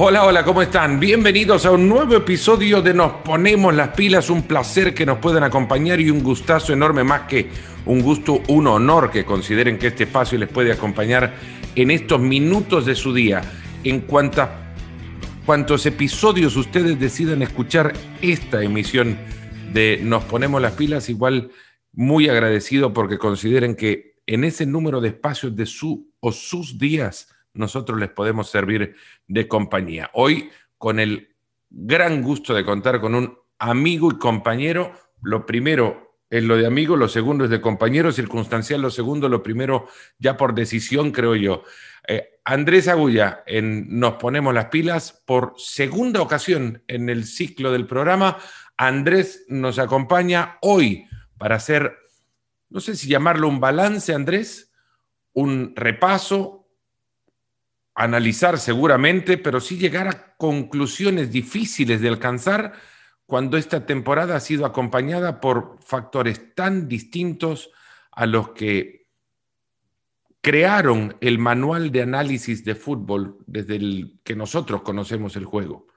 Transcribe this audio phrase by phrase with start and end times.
[0.00, 1.00] Hola, hola, ¿cómo están?
[1.00, 4.30] Bienvenidos a un nuevo episodio de Nos Ponemos las Pilas.
[4.30, 7.50] Un placer que nos puedan acompañar y un gustazo enorme, más que
[7.84, 11.34] un gusto, un honor que consideren que este espacio les puede acompañar
[11.74, 13.42] en estos minutos de su día.
[13.82, 14.48] En cuanto
[15.44, 19.18] cuantos episodios ustedes decidan escuchar esta emisión
[19.72, 21.50] de Nos Ponemos las Pilas, igual
[21.92, 27.34] muy agradecido porque consideren que en ese número de espacios de su o sus días
[27.58, 30.10] nosotros les podemos servir de compañía.
[30.14, 31.36] Hoy con el
[31.68, 36.96] gran gusto de contar con un amigo y compañero, lo primero es lo de amigo,
[36.96, 41.62] lo segundo es de compañero circunstancial, lo segundo, lo primero ya por decisión, creo yo.
[42.06, 47.86] Eh, Andrés Agulla, en Nos Ponemos las Pilas, por segunda ocasión en el ciclo del
[47.86, 48.38] programa,
[48.76, 51.06] Andrés nos acompaña hoy
[51.36, 51.96] para hacer,
[52.68, 54.72] no sé si llamarlo un balance, Andrés,
[55.32, 56.57] un repaso,
[57.98, 62.74] analizar seguramente, pero sí llegar a conclusiones difíciles de alcanzar
[63.26, 67.70] cuando esta temporada ha sido acompañada por factores tan distintos
[68.12, 69.08] a los que
[70.40, 75.88] crearon el manual de análisis de fútbol desde el que nosotros conocemos el juego.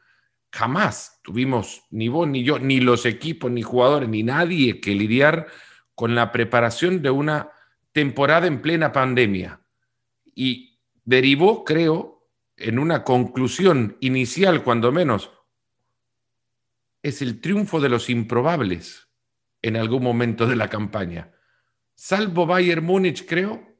[0.52, 5.46] Jamás tuvimos, ni vos ni yo, ni los equipos, ni jugadores, ni nadie que lidiar
[5.94, 7.52] con la preparación de una
[7.92, 9.62] temporada en plena pandemia.
[10.34, 10.71] Y
[11.12, 15.30] derivó, creo, en una conclusión inicial, cuando menos,
[17.04, 19.10] es el triunfo de los improbables
[19.62, 21.34] en algún momento de la campaña.
[21.96, 23.76] Salvo Bayern Múnich, creo,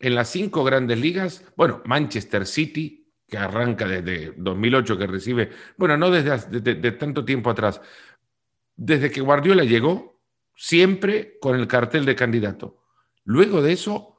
[0.00, 5.96] en las cinco grandes ligas, bueno, Manchester City, que arranca desde 2008, que recibe, bueno,
[5.96, 7.80] no desde, de tanto tiempo atrás,
[8.74, 10.20] desde que Guardiola llegó,
[10.56, 12.82] siempre con el cartel de candidato.
[13.24, 14.13] Luego de eso,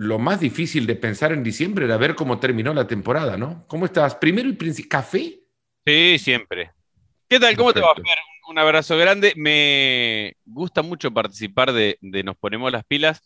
[0.00, 3.66] lo más difícil de pensar en diciembre era ver cómo terminó la temporada, ¿no?
[3.66, 4.14] ¿Cómo estás?
[4.14, 5.40] Primero y principal, ¿café?
[5.84, 6.70] Sí, siempre.
[7.28, 7.54] ¿Qué tal?
[7.54, 8.16] ¿Cómo te va, Fer?
[8.48, 9.34] Un abrazo grande.
[9.36, 13.20] Me gusta mucho participar de, de Nos Ponemos las Pilas,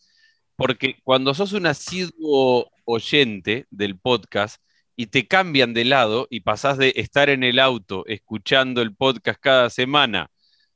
[0.57, 4.61] porque cuando sos un asiduo oyente del podcast,
[4.97, 9.39] y te cambian de lado y pasás de estar en el auto escuchando el podcast
[9.39, 10.29] cada semana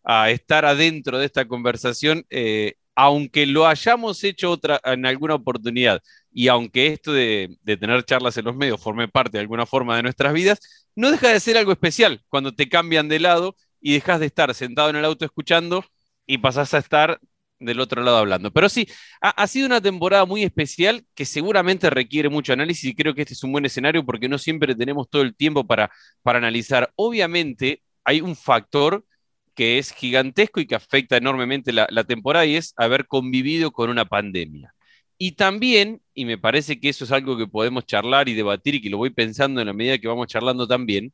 [0.03, 6.01] a estar adentro de esta conversación, eh, aunque lo hayamos hecho otra, en alguna oportunidad
[6.33, 10.03] y aunque esto de, tener charlas en los medios forme parte de alguna forma de
[10.03, 10.59] nuestras vidas,
[10.97, 14.53] no deja de ser algo especial cuando te cambian de lado y dejas de estar
[14.53, 15.85] sentado en el auto escuchando
[16.27, 17.21] y pasás a estar
[17.57, 18.51] del otro lado hablando.
[18.51, 18.85] Pero sí,
[19.21, 23.33] ha, sido una temporada muy especial que seguramente requiere mucho análisis y creo que este
[23.33, 25.89] es un buen escenario porque no siempre tenemos todo el tiempo para,
[26.21, 26.91] para analizar.
[26.97, 29.05] Obviamente hay un factor
[29.59, 34.05] que es gigantesco y que afecta enormemente la, temporada y es haber convivido con una
[34.05, 34.73] pandemia.
[35.17, 38.81] Y también, y me parece que eso es algo que podemos charlar y debatir y
[38.81, 41.11] que lo voy pensando en la medida que vamos charlando también,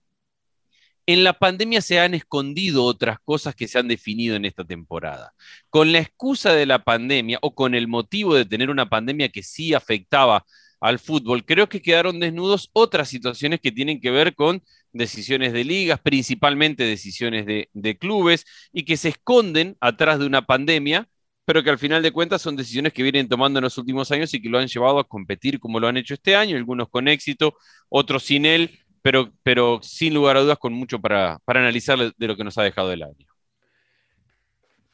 [1.08, 5.34] en la pandemia se han escondido otras cosas que se han definido en esta temporada.
[5.72, 9.42] Con la excusa de la pandemia o con el motivo de tener una pandemia que
[9.42, 10.46] sí afectaba
[10.80, 14.62] al fútbol, creo que quedaron desnudos otras situaciones que tienen que ver con
[14.96, 20.46] decisiones de ligas, principalmente decisiones de, de clubes, y que se esconden atrás de una
[20.46, 21.08] pandemia,
[21.44, 24.34] pero que al final de cuentas son decisiones que vienen tomando en los últimos años
[24.34, 27.08] y que lo han llevado a competir como lo han hecho este año, algunos con
[27.08, 27.56] éxito,
[27.90, 32.28] otros sin él, pero, pero sin lugar a dudas con mucho para, para analizar de
[32.28, 33.28] lo que nos ha dejado el año.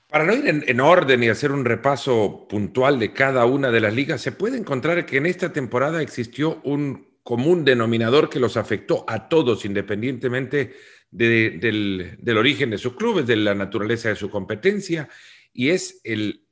[0.10, 3.80] Para no ir en, en, orden y hacer un repaso puntual de cada una de
[3.80, 8.58] las ligas, se puede encontrar que en esta temporada existió un común denominador que los
[8.58, 10.76] afectó a todos, independientemente
[11.10, 15.10] de, del, origen de sus clubes, de la naturaleza de su competencia,
[15.54, 16.48] y es el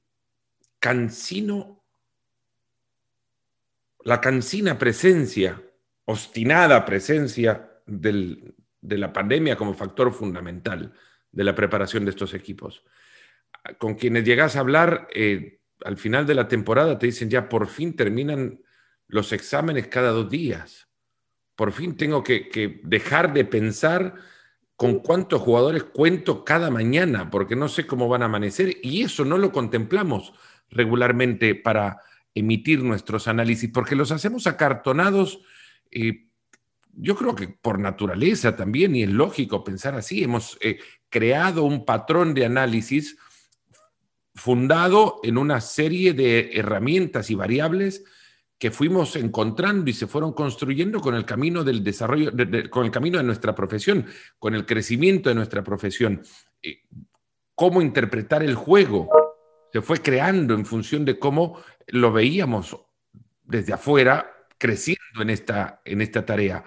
[0.80, 1.84] cansino,
[4.04, 5.62] la cansina presencia
[6.06, 10.92] obstinada presencia de la pandemia como factor fundamental
[11.32, 12.84] de la preparación de estos equipos.
[13.78, 17.68] Con quienes llegas a hablar, eh, al final de la temporada te dicen ya por
[17.68, 18.60] fin terminan
[19.10, 20.88] los exámenes cada dos días.
[21.56, 24.16] Por fin tengo que, dejar de pensar
[24.78, 29.26] con cuántos jugadores cuento cada mañana, porque no sé cómo van a amanecer y eso
[29.26, 30.34] no lo contemplamos
[30.70, 32.00] regularmente para
[32.34, 35.42] emitir nuestros análisis, porque los hacemos acartonados
[35.92, 36.30] eh,
[36.94, 40.80] yo creo que por naturaleza también, y es lógico pensar así, hemos eh,
[41.10, 43.18] creado un patrón de análisis
[44.36, 48.04] fundado en una serie de herramientas y variables
[48.60, 52.92] que fuimos encontrando y se fueron construyendo con el camino del desarrollo, de, con el
[52.92, 54.06] camino de nuestra profesión,
[54.38, 56.22] con el crecimiento de nuestra profesión.
[56.62, 56.82] Eh,
[57.56, 59.10] cómo interpretar el juego
[59.72, 62.78] se fue creando en función de cómo lo veíamos
[63.44, 66.64] desde afuera creciendo en esta, en esta tarea.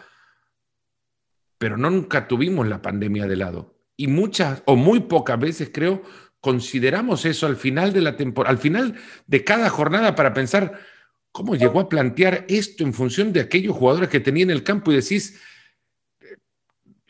[1.59, 3.77] pero nunca tuvimos la pandemia de lado.
[3.97, 6.03] Y muchas o muy pocas veces creo
[6.41, 8.97] consideramos eso al final de la temporada, al final
[9.29, 10.81] de cada jornada para pensar
[11.33, 14.93] cómo llegó a plantear esto en función de aquellos jugadores que tenía en el campo
[14.93, 15.41] y decís,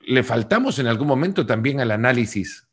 [0.05, 2.69] le faltamos en algún momento también al análisis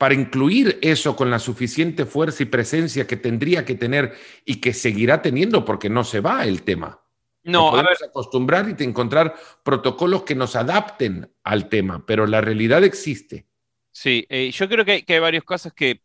[0.00, 4.14] para incluir eso con la suficiente fuerza y presencia que tendría que tener
[4.46, 7.02] y que seguirá teniendo porque no se va el tema.
[7.42, 7.98] No, a ver.
[8.08, 13.46] acostumbrar y encontrar protocolos que nos adapten al tema, pero la realidad existe.
[13.92, 16.00] Sí, eh, yo creo que hay, varias cosas que,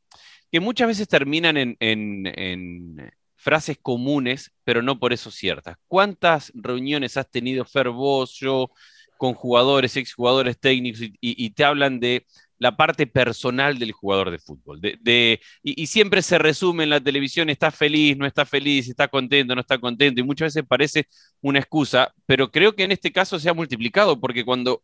[0.59, 3.13] muchas veces terminan en,
[3.45, 5.77] frases comunes, pero no por eso ciertas.
[5.87, 8.71] ¿Cuántas reuniones has tenido, Fer, vos, yo,
[9.17, 12.25] con jugadores, exjugadores técnicos, y, te hablan de
[12.57, 14.81] la parte personal del jugador de fútbol.
[14.81, 19.53] De, y, siempre se resume en la televisión, está feliz, no está feliz, está contento,
[19.53, 21.07] no está contento, y muchas veces parece
[21.39, 24.81] una excusa, pero creo que en este caso se ha multiplicado, porque cuando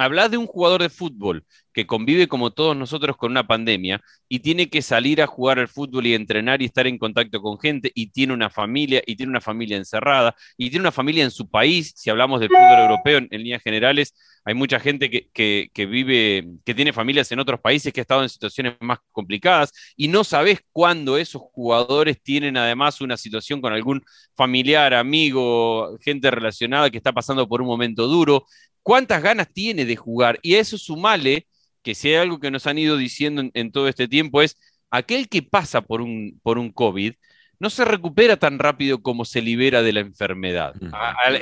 [0.00, 1.44] hablas de un jugador de fútbol
[1.74, 5.68] que convive como todos nosotros con una pandemia y tiene que salir a jugar al
[5.68, 9.30] fútbol y entrenar y estar en contacto con gente y tiene una familia y tiene
[9.30, 13.18] una familia encerrada y tiene una familia en su país, si hablamos del fútbol europeo
[13.18, 14.14] en, líneas generales,
[14.44, 18.30] hay mucha gente que, vive, que tiene familias en otros países que ha estado en
[18.30, 24.02] situaciones más complicadas y no sabes cuándo esos jugadores tienen además una situación con algún
[24.34, 28.46] familiar, amigo, gente relacionada que está pasando por un momento duro
[28.82, 30.38] cuántas ganas tiene de jugar.
[30.42, 31.46] Y a eso sumale,
[31.82, 34.56] que si hay algo que nos han ido diciendo en, todo este tiempo, es
[34.90, 37.14] aquel que pasa por un, por un COVID
[37.60, 40.74] no se recupera tan rápido como se libera de la enfermedad.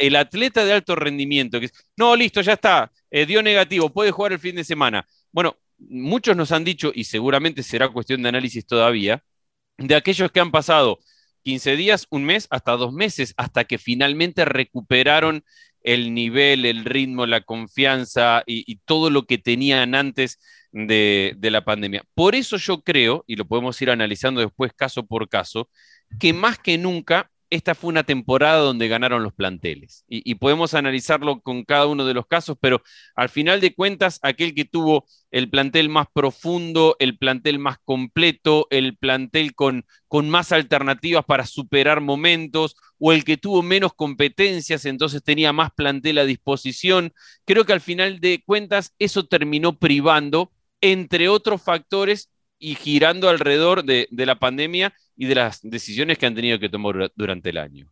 [0.01, 4.33] el atleta de alto rendimiento, que no, listo, ya está, eh, dio negativo, puede jugar
[4.33, 5.07] el fin de semana.
[5.31, 9.23] Bueno, muchos nos han dicho, y seguramente será cuestión de análisis todavía,
[9.79, 10.99] de aquellos que han pasado
[11.45, 15.45] 15 días, un mes, hasta dos meses, hasta que finalmente recuperaron
[15.83, 20.39] el nivel, el ritmo, la confianza y, todo lo que tenían antes
[20.73, 22.05] de, de, la pandemia.
[22.15, 25.69] Por eso yo creo, y lo podemos ir analizando después caso por caso,
[26.19, 30.05] que más que nunca esta fue una temporada donde ganaron los planteles.
[30.09, 32.83] Y, podemos analizarlo con cada uno de los casos, pero
[33.15, 38.67] al final de cuentas, aquel que tuvo el plantel más profundo, el plantel más completo,
[38.71, 44.85] el plantel con, con más alternativas para superar momentos, o el que tuvo menos competencias,
[44.85, 47.13] entonces tenía más plantel a disposición,
[47.45, 53.85] creo que al final de cuentas eso terminó privando, entre otros factores, y girando alrededor
[53.85, 57.91] de, la pandemia y de las decisiones que han tenido que tomar durante el año.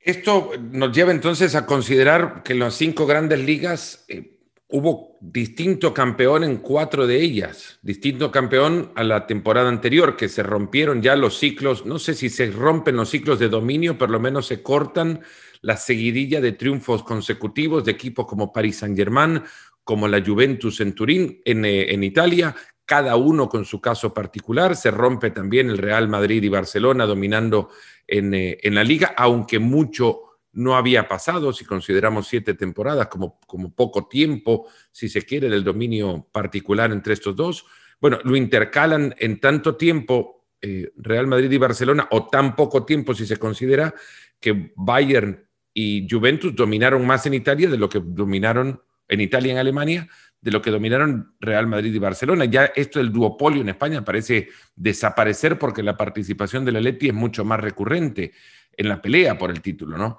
[0.00, 4.38] Esto nos lleva entonces a considerar que en las cinco grandes ligas eh,
[4.68, 10.42] hubo distinto campeón en cuatro de ellas, distinto campeón a la temporada anterior, que se
[10.42, 14.20] rompieron ya los ciclos, no sé si se rompen los ciclos de dominio, por lo
[14.20, 15.20] menos se cortan
[15.62, 19.42] la seguidilla de triunfos consecutivos de equipos como Paris Saint-Germain,
[19.82, 22.54] como la Juventus en Turín, en, eh, en Italia,
[22.88, 24.74] cada uno con su caso particular.
[24.74, 27.68] Se rompe también el Real Madrid y Barcelona dominando
[28.06, 33.74] eh, en, la liga, aunque mucho no había pasado, si consideramos siete temporadas como, como
[33.74, 37.66] poco tiempo, si se quiere, del dominio particular entre estos dos.
[38.00, 43.12] Bueno, lo intercalan en tanto tiempo eh, Real Madrid y Barcelona, o tan poco tiempo
[43.12, 43.94] si se considera
[44.40, 49.52] que Bayern y Juventus dominaron más en Italia de lo que dominaron en Italia y
[49.52, 50.08] en Alemania,
[50.40, 52.44] de lo que dominaron Real Madrid y Barcelona.
[52.44, 57.14] Ya esto del duopolio en España parece desaparecer porque la participación de la Leti es
[57.14, 58.32] mucho más recurrente
[58.76, 60.18] en la pelea por el título, ¿no?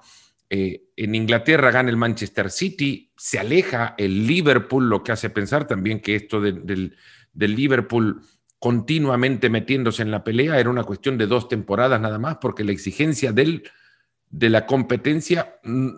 [0.52, 5.66] Eh, en Inglaterra gana el Manchester City, se aleja el Liverpool, lo que hace pensar
[5.66, 6.96] también que esto del,
[7.32, 8.20] del Liverpool
[8.58, 12.72] continuamente metiéndose en la pelea era una cuestión de dos temporadas nada más, porque la
[12.72, 13.62] exigencia del,
[14.28, 15.88] de la competencia mm,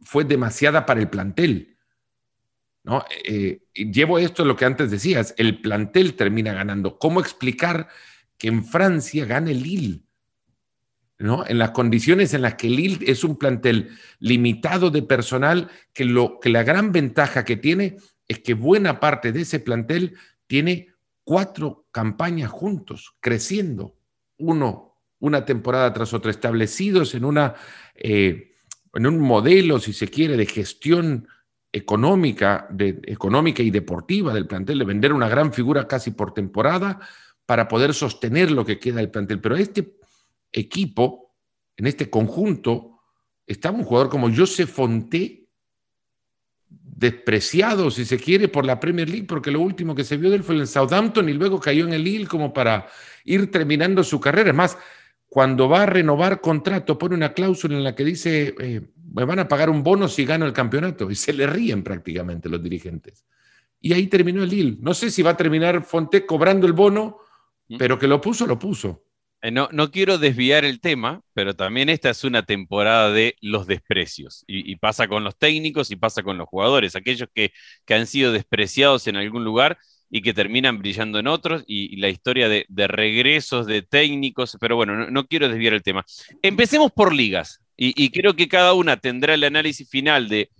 [0.00, 1.77] fue demasiada para el plantel.
[2.88, 3.04] ¿No?
[3.22, 6.98] Eh, llevo esto a lo que antes decías, el plantel termina ganando.
[6.98, 7.88] ¿Cómo explicar
[8.38, 10.00] que en Francia gane Lille?
[11.18, 11.44] ¿no?
[11.46, 13.90] En las condiciones en las que Lille es un plantel
[14.20, 19.32] limitado de personal, que, lo, que la gran ventaja que tiene es que buena parte
[19.32, 20.16] de ese plantel
[20.46, 20.88] tiene
[21.24, 23.98] cuatro campañas juntos, creciendo,
[24.38, 27.54] uno, una temporada tras otra, establecidos en, una,
[27.96, 28.54] eh,
[28.94, 31.28] en un modelo, si se quiere, de gestión
[31.78, 37.00] económica, de, económica y deportiva del plantel, de vender una gran figura casi por temporada
[37.46, 39.40] para poder sostener lo que queda del plantel.
[39.40, 39.96] Pero este
[40.52, 41.34] equipo,
[41.76, 43.00] en este conjunto,
[43.46, 45.48] estaba un jugador como Joseph Fonté,
[46.68, 50.36] despreciado, si se quiere, por la Premier League, porque lo último que se vio de
[50.36, 52.88] él fue en Southampton y luego cayó en el Lille como para
[53.24, 54.50] ir terminando su carrera.
[54.50, 54.76] Es más,
[55.28, 58.80] cuando va a renovar contrato, pone una cláusula en la que dice, eh,
[59.12, 61.10] me van a pagar un bono si gano el campeonato.
[61.10, 63.24] Y se le ríen prácticamente los dirigentes.
[63.80, 64.78] Y ahí terminó el deal.
[64.80, 67.18] No sé si va a terminar Fonte cobrando el bono,
[67.78, 69.04] pero que lo puso, lo puso.
[69.40, 73.66] Eh, no, no, quiero desviar el tema, pero también esta es una temporada de los
[73.66, 74.44] desprecios.
[74.48, 76.96] Y, pasa con los técnicos y pasa con los jugadores.
[76.96, 77.52] Aquellos que,
[77.84, 79.78] que, han sido despreciados en algún lugar
[80.10, 81.62] y que terminan brillando en otros.
[81.66, 84.56] Y, la historia de, regresos de técnicos.
[84.60, 86.04] Pero bueno, no, quiero desviar el tema.
[86.42, 87.60] Empecemos por ligas.
[87.80, 90.50] Y creo que cada una tendrá el análisis final de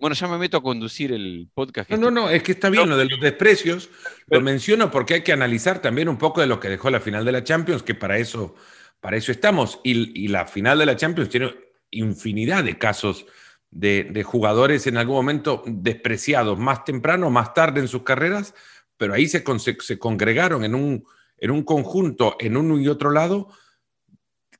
[0.00, 1.90] bueno, ya me meto a conducir el podcast.
[1.90, 3.90] No, no, no, es que está bien lo de los desprecios.
[4.26, 7.24] lo menciono porque hay que analizar también un poco de lo que dejó la final
[7.24, 8.54] de la Champions, que para eso,
[9.00, 9.80] para eso estamos.
[9.84, 11.54] Y, la final de la Champions tiene
[11.90, 13.26] infinidad de casos
[13.70, 18.54] de, jugadores en algún momento despreciados, más temprano, más tarde en sus carreras,
[18.96, 19.44] pero ahí se,
[19.80, 21.04] se congregaron en un,
[21.36, 23.48] en un conjunto, en uno y otro lado,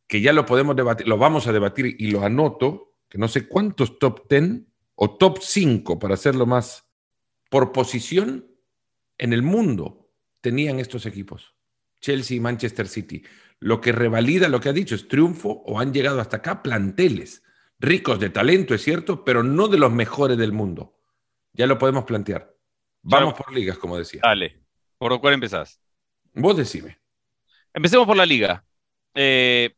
[0.09, 3.47] que ya lo podemos debatir, lo vamos a debatir y lo anoto, que no sé
[3.47, 6.91] cuántos top ten o top 5, para hacerlo más,
[7.51, 8.51] por posición
[9.19, 10.11] en el mundo
[10.41, 11.55] tenían estos equipos,
[12.01, 13.23] Chelsea y Manchester City.
[13.61, 17.43] Lo que revalida lo que ha dicho es triunfo o han llegado hasta acá planteles,
[17.79, 20.99] ricos de talento, es cierto, pero no de los mejores del mundo.
[21.53, 22.55] Ya lo podemos plantear.
[23.03, 24.21] Vamos por ligas, como decía.
[24.23, 24.61] Dale.
[24.97, 25.81] ¿Por lo cual empezás?
[26.35, 26.99] Vos decime.
[27.73, 28.65] Empecemos por la liga.
[29.15, 29.75] Eh,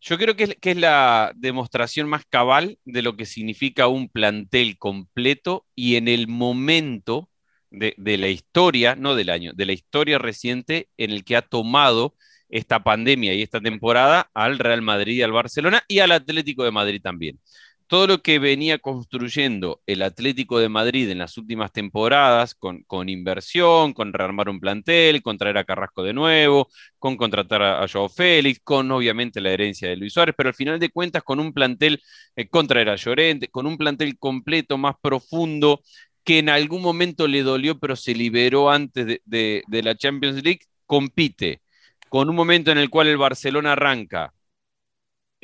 [0.00, 5.66] yo creo que es, la demostración más cabal de lo que significa un plantel completo
[5.74, 7.28] y en el momento
[7.70, 12.14] de, la historia, no del año, de la historia reciente en el que ha tomado
[12.48, 16.70] esta pandemia y esta temporada al Real Madrid y al Barcelona y al Atlético de
[16.70, 17.40] Madrid también
[17.88, 23.92] todo lo que venía construyendo el Atlético de Madrid en las últimas temporadas, con, inversión,
[23.92, 28.60] con rearmar un plantel, con traer a Carrasco de nuevo, con contratar a, Joao Félix,
[28.62, 32.02] con obviamente la herencia de Luis Suárez, pero al final de cuentas con un plantel,
[32.34, 35.82] eh, a Llorente, con un plantel completo, más profundo,
[36.24, 41.62] que en algún momento le dolió, pero se liberó antes de la Champions League, compite.
[42.08, 44.32] Con un momento en el cual el Barcelona arranca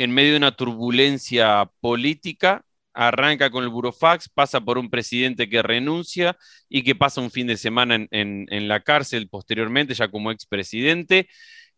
[0.02, 5.62] en medio de una turbulencia política, arranca con el burofax, pasa por un presidente que
[5.62, 6.36] renuncia
[6.68, 11.28] y que pasa un fin de semana en, la cárcel posteriormente, ya como expresidente,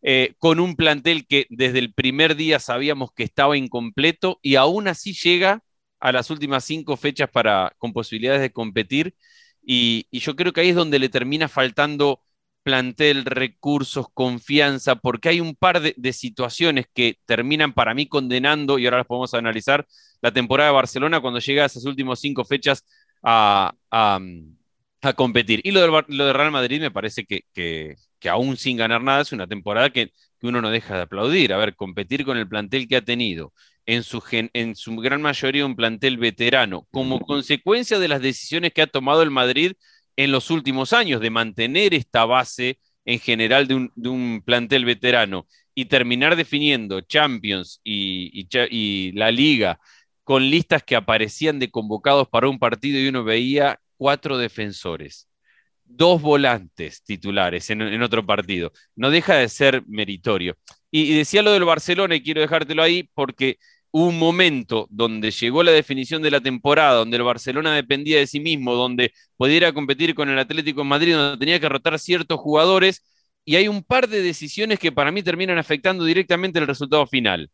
[0.01, 4.87] eh, con un plantel que desde el primer día sabíamos que estaba incompleto y aún
[4.87, 5.61] así llega
[5.99, 9.15] a las últimas cinco fechas para, con posibilidades de competir.
[9.63, 12.21] y yo creo que ahí es donde le termina faltando
[12.65, 18.85] plantel, recursos, confianza, porque hay un par de, situaciones que terminan para mí condenando, y
[18.85, 19.85] ahora las podemos analizar,
[20.19, 22.83] la temporada de Barcelona cuando llega a esas últimas cinco fechas
[23.21, 23.71] a,
[25.15, 25.61] competir.
[25.63, 27.95] Y lo de, Real Madrid me parece que, que,
[28.29, 31.53] aún sin ganar nada es una temporada que, uno no deja de aplaudir.
[31.53, 33.53] A ver, competir con el plantel que ha tenido,
[33.85, 38.83] en su, en su gran mayoría un plantel veterano, como consecuencia de las decisiones que
[38.83, 39.73] ha tomado el Madrid
[40.17, 45.85] en los últimos años de mantener esta base en general de un, plantel veterano y
[45.85, 49.79] terminar definiendo Champions y, la liga
[50.23, 55.29] con listas que aparecían de convocados para un partido y uno veía cuatro defensores,
[55.83, 58.71] dos volantes titulares en, otro partido.
[58.95, 60.57] No deja de ser meritorio.
[60.89, 63.59] y decía lo del Barcelona y quiero dejártelo ahí porque
[63.97, 68.41] un momento donde llegó la definición de la temporada, donde el Barcelona dependía de sí
[68.41, 73.05] mismo, donde pudiera competir con el Atlético de Madrid, donde tenía que rotar ciertos jugadores,
[73.45, 77.49] y hay un par de decisiones que para mí terminan afectando directamente el resultado final.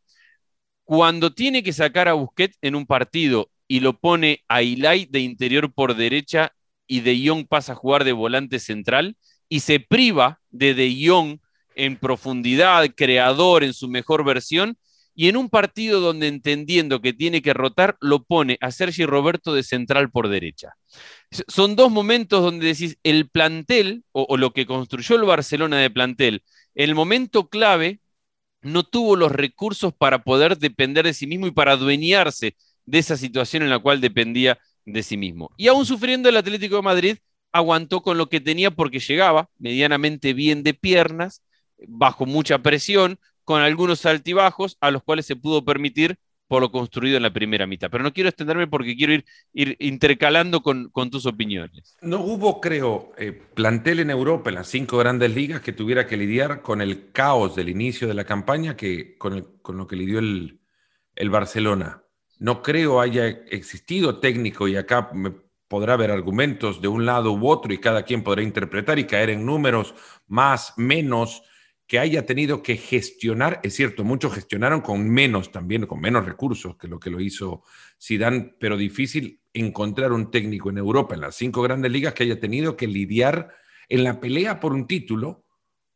[0.83, 5.19] Cuando tiene que sacar a Busquets en un partido y lo pone a Ilay de
[5.19, 6.53] interior por derecha
[6.87, 9.15] y De Jong pasa a jugar de volante central
[9.47, 11.37] y se priva de De Jong
[11.75, 14.75] en profundidad, creador en su mejor versión,
[15.13, 19.53] y en un partido donde entendiendo que tiene que rotar, lo pone a Sergi Roberto
[19.53, 20.75] de central por derecha.
[21.47, 26.43] Son dos momentos donde decís, el plantel o, lo que construyó el Barcelona de plantel,
[26.75, 27.99] el momento clave
[28.61, 33.17] no tuvo los recursos para poder depender de sí mismo y para adueñarse de esa
[33.17, 35.51] situación en la cual dependía de sí mismo.
[35.57, 37.17] Y aún sufriendo el Atlético de Madrid,
[37.51, 41.43] aguantó con lo que tenía porque llegaba medianamente bien de piernas,
[41.87, 46.17] bajo mucha presión, con algunos altibajos a los cuales se pudo permitir
[46.51, 47.89] por lo construido en la primera mitad.
[47.89, 49.13] Pero no quiero extenderme porque quiero
[49.53, 51.95] ir, intercalando con, tus opiniones.
[52.01, 56.17] No hubo, creo, eh, plantel en Europa, en las cinco grandes ligas, que tuviera que
[56.17, 60.59] lidiar con el caos del inicio de la campaña que, con, lo que lidió el,
[61.15, 62.03] el Barcelona.
[62.37, 65.31] No creo haya existido técnico y acá me
[65.69, 69.29] podrá haber argumentos de un lado u otro y cada quien podrá interpretar y caer
[69.29, 69.95] en números
[70.27, 71.43] más, menos
[71.91, 76.77] que haya tenido que gestionar, es cierto, muchos gestionaron con menos también, con menos recursos
[76.77, 77.63] que lo que lo hizo
[78.01, 82.39] Zidane, pero difícil encontrar un técnico en Europa, en las cinco grandes ligas, que haya
[82.39, 83.53] tenido que lidiar
[83.89, 85.43] en la pelea por un título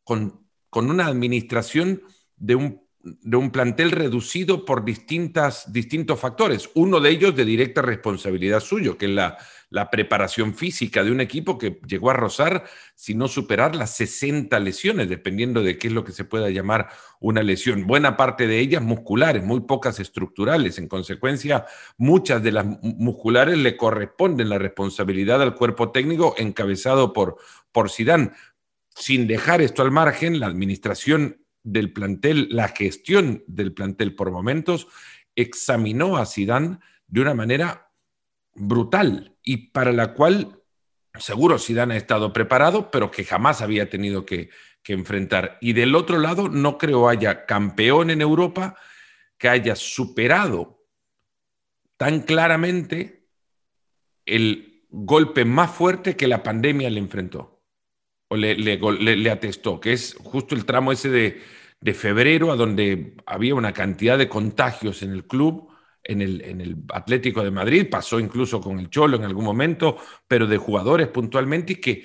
[0.04, 2.02] con, con una administración
[2.36, 6.68] de un de un plantel reducido por distintas, distintos factores.
[6.74, 9.38] Uno de ellos de directa responsabilidad suyo, que es la,
[9.70, 12.64] la, preparación física de un equipo que llegó a rozar,
[12.96, 16.88] si no superar, las 60 lesiones, dependiendo de qué es lo que se pueda llamar
[17.20, 17.86] una lesión.
[17.86, 20.78] Buena parte de ellas musculares, muy pocas estructurales.
[20.78, 21.64] En consecuencia,
[21.96, 27.36] muchas de las musculares le corresponden la responsabilidad al cuerpo técnico encabezado por,
[27.70, 27.88] por.
[28.98, 34.86] Sin dejar esto al margen, la administración del plantel, la gestión del plantel por momentos,
[35.34, 37.90] examinó a Sidán de una manera
[38.54, 40.62] brutal y para la cual
[41.18, 44.50] seguro Sidán ha estado preparado, pero que jamás había tenido que,
[44.88, 45.58] enfrentar.
[45.60, 48.76] Y del otro lado, no creo haya campeón en Europa
[49.36, 50.86] que haya superado
[51.96, 53.26] tan claramente
[54.26, 57.64] el golpe más fuerte que la pandemia le enfrentó
[58.28, 61.42] o le, le, atestó, que es justo el tramo ese de,
[61.80, 65.68] de, febrero, a donde había una cantidad de contagios en el club,
[66.02, 69.96] en el, en el, Atlético de Madrid, pasó incluso con el Cholo en algún momento,
[70.28, 72.04] pero de jugadores puntualmente y que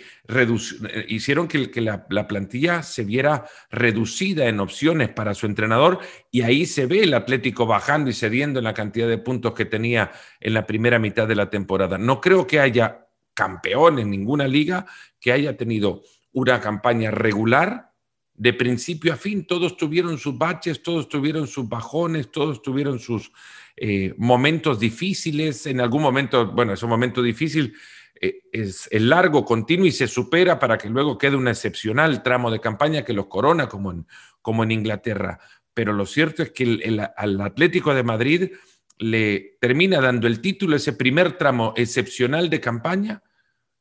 [1.08, 6.00] hicieron que, la, la, plantilla se viera reducida en opciones para su entrenador
[6.32, 9.66] y ahí se ve el Atlético bajando y cediendo en la cantidad de puntos que
[9.66, 11.98] tenía en la primera mitad de la temporada.
[11.98, 14.86] No creo que haya campeón en ninguna liga
[15.20, 17.91] que haya tenido una campaña regular
[18.34, 19.46] de principio a fin.
[19.46, 23.32] Todos tuvieron sus baches, todos tuvieron sus bajones, todos tuvieron sus
[23.78, 25.66] eh, momentos difíciles.
[25.66, 27.74] En algún momento, bueno, ese momento difícil
[28.20, 32.52] eh, es el largo, continuo y se supera para que luego quede un excepcional tramo
[32.52, 35.40] de campaña que los corona como en, Inglaterra.
[35.74, 38.52] Pero lo cierto es que al Atlético de Madrid
[39.00, 43.24] le termina dando el título, ese primer tramo excepcional de campaña,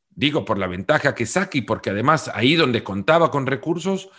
[0.09, 4.09] digo por la ventaja que saca y porque además ahí donde contaba con recursos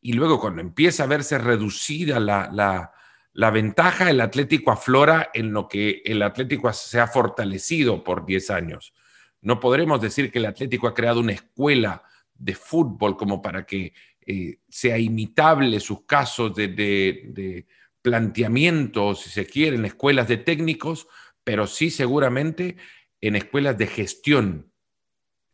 [0.00, 2.92] y luego cuando empieza a verse reducida la,
[3.32, 8.50] la, ventaja, el Atlético aflora en lo que el Atlético se ha fortalecido por 10
[8.50, 8.94] años.
[9.42, 12.02] No podremos decir que el Atlético ha creado una escuela
[12.34, 13.92] de fútbol como para que
[14.26, 17.66] eh, sea imitable sus casos de, de
[18.02, 21.06] planteamientos, si se quiere, en escuelas de técnicos,
[21.44, 22.76] pero sí seguramente
[23.20, 24.72] en escuelas de gestión.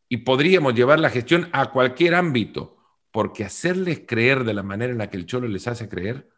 [0.08, 2.75] Y podríamos llevar la gestión a cualquier ámbito,
[3.16, 6.28] porque hacerles creer de la manera en la que el Cholo les hace creer,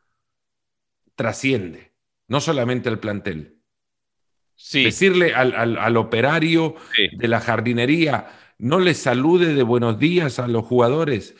[1.17, 1.93] trasciende,
[2.29, 3.59] no solamente al plantel.
[4.73, 6.77] Decirle al, operario
[7.17, 11.35] de la jardinería, no le salude de buenos días a los jugadores,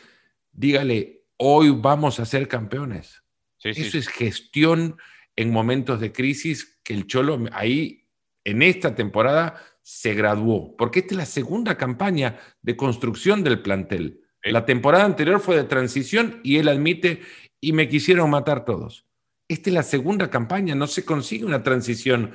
[0.51, 3.23] dígale, hoy vamos a ser campeones.
[3.63, 4.97] Eso es gestión
[5.37, 8.09] en momentos de crisis que el Cholo ahí,
[8.43, 14.25] en esta temporada, se graduó, porque esta es la segunda campaña de construcción del plantel.
[14.43, 17.21] La temporada anterior fue de transición y él admite,
[17.61, 19.05] y me quisieron matar todos.
[19.47, 22.33] Esta es la segunda campaña, no se consigue una transición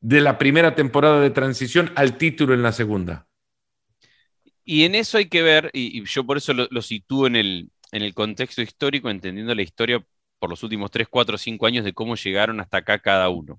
[0.00, 3.26] de la primera temporada de transición al título en la segunda.
[4.64, 7.70] Y en eso hay que ver, y, yo por eso lo, lo sitúo en el,
[7.90, 10.04] en el contexto histórico, entendiendo la historia
[10.38, 13.58] por los últimos 3, 4, 5 años de cómo llegaron hasta acá cada uno.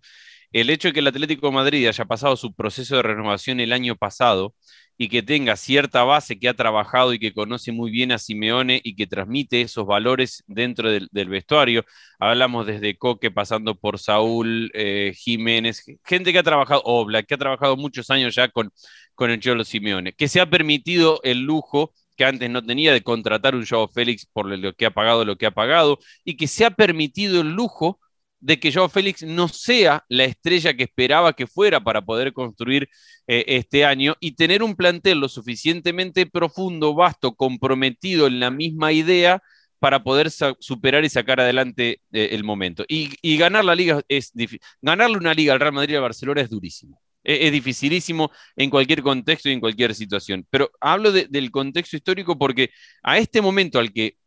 [0.51, 3.73] El hecho de que el Atlético de Madrid haya pasado su proceso de renovación el
[3.73, 4.55] año pasado
[5.01, 8.81] y que tenga cierta base que ha trabajado y que conoce muy bien a Simeone
[8.83, 11.85] y que transmite esos valores dentro del, vestuario.
[12.19, 17.37] Hablamos desde Coque, pasando por Saúl, eh, Jiménez, gente que ha trabajado, Obla, que ha
[17.37, 18.73] trabajado muchos años ya con,
[19.15, 23.01] con el Cholo Simeone, que se ha permitido el lujo que antes no tenía de
[23.01, 26.47] contratar un Joao Félix por lo que ha pagado, lo que ha pagado, y que
[26.47, 28.01] se ha permitido el lujo
[28.39, 32.89] de que Joao Félix no sea la estrella que esperaba que fuera para poder construir
[33.27, 38.91] eh, este año y tener un plantel lo suficientemente profundo, vasto, comprometido en la misma
[38.91, 39.41] idea
[39.79, 42.83] para poder superar y sacar adelante eh, el momento.
[42.87, 44.33] Y, ganar la liga es.
[44.81, 47.01] Ganarle una liga al Real Madrid y al Barcelona es durísimo.
[47.23, 50.45] E-, es, dificilísimo en cualquier contexto y en cualquier situación.
[50.49, 52.71] Pero hablo del contexto histórico porque
[53.03, 54.17] a este momento al que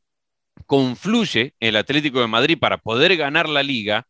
[0.66, 4.06] confluye el Atlético de Madrid para poder ganar la liga,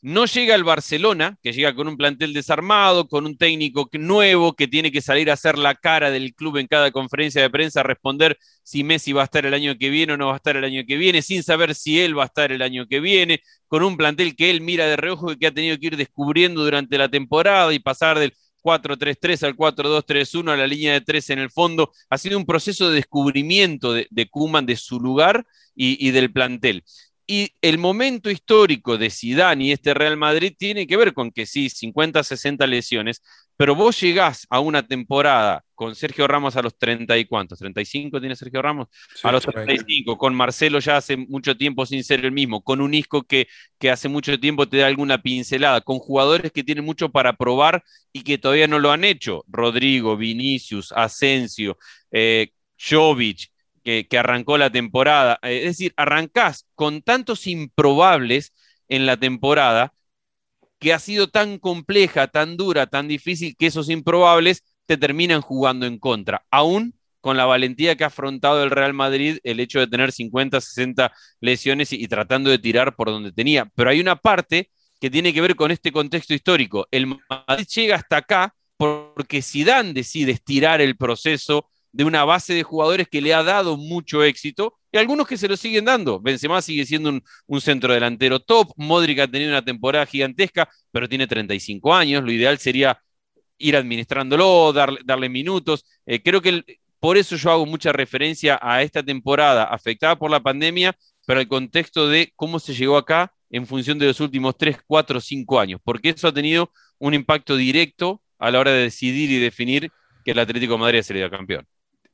[0.00, 4.68] no llega el Barcelona, que llega con un plantel desarmado, con un técnico nuevo que
[4.68, 8.38] tiene que salir a hacer la cara del club en cada conferencia de prensa, responder
[8.62, 10.64] si Messi va a estar el año que viene o no va a estar el
[10.64, 13.82] año que viene, sin saber si él va a estar el año que viene, con
[13.82, 16.96] un plantel que él mira de reojo y que ha tenido que ir descubriendo durante
[16.96, 18.32] la temporada y pasar del
[18.68, 21.90] 4-3-3 al 4-2-3-1, a la línea de 3 en el fondo.
[22.10, 26.30] Ha sido un proceso de descubrimiento de, de Kuman, de su lugar y, y del
[26.30, 26.84] plantel.
[27.30, 31.44] Y el momento histórico de Zidane y este Real Madrid tiene que ver con que
[31.44, 33.22] sí, 50, 60 lesiones,
[33.54, 38.18] pero vos llegás a una temporada con Sergio Ramos a los 30 y cuántos, 35
[38.18, 38.88] tiene Sergio Ramos,
[39.22, 42.94] a los 35, con Marcelo ya hace mucho tiempo sin ser el mismo, con un
[42.94, 43.46] Isco que,
[43.78, 47.84] que hace mucho tiempo te da alguna pincelada, con jugadores que tienen mucho para probar
[48.10, 51.76] y que todavía no lo han hecho, Rodrigo, Vinicius, Asensio,
[52.10, 53.50] eh, Jovic,
[54.08, 55.38] que, arrancó la temporada.
[55.42, 58.52] Eh, es decir, arrancás con tantos improbables
[58.88, 59.94] en la temporada
[60.78, 65.86] que ha sido tan compleja, tan dura, tan difícil que esos improbables te terminan jugando
[65.86, 69.88] en contra, aún con la valentía que ha afrontado el Real Madrid el hecho de
[69.88, 73.70] tener 50, 60 lesiones y, tratando de tirar por donde tenía.
[73.74, 74.70] Pero hay una parte
[75.00, 76.86] que tiene que ver con este contexto histórico.
[76.90, 82.62] El Madrid llega hasta acá porque Zidane decide estirar el proceso de una base de
[82.62, 86.20] jugadores que le ha dado mucho éxito y algunos que se lo siguen dando.
[86.20, 91.26] Benzema sigue siendo un, centro delantero top, Modric ha tenido una temporada gigantesca, pero tiene
[91.26, 93.02] 35 años, lo ideal sería
[93.58, 95.84] ir administrándolo, darle, darle minutos.
[96.06, 96.62] Eh, creo que
[97.00, 101.48] por eso yo hago mucha referencia a esta temporada afectada por la pandemia, pero el
[101.48, 105.80] contexto de cómo se llegó acá en función de los últimos 3, 4, 5 años,
[105.82, 109.90] porque eso ha tenido un impacto directo a la hora de decidir y definir
[110.24, 111.66] que el Atlético de Madrid sería campeón.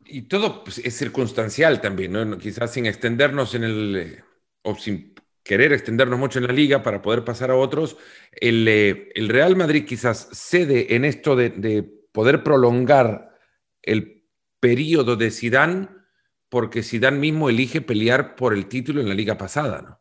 [0.07, 2.39] Y todo pues, es circunstancial también, ¿no?
[2.39, 4.25] Quizás sin extendernos en el, eh,
[4.63, 7.97] o sin querer extendernos mucho en la liga para poder pasar a otros,
[8.33, 13.37] el, eh, el Real Madrid quizás cede en esto de, de, poder prolongar
[13.83, 14.25] el
[14.61, 16.07] periodo de Sidán,
[16.49, 20.01] porque Sidán mismo elige pelear por el título en la liga pasada, ¿no?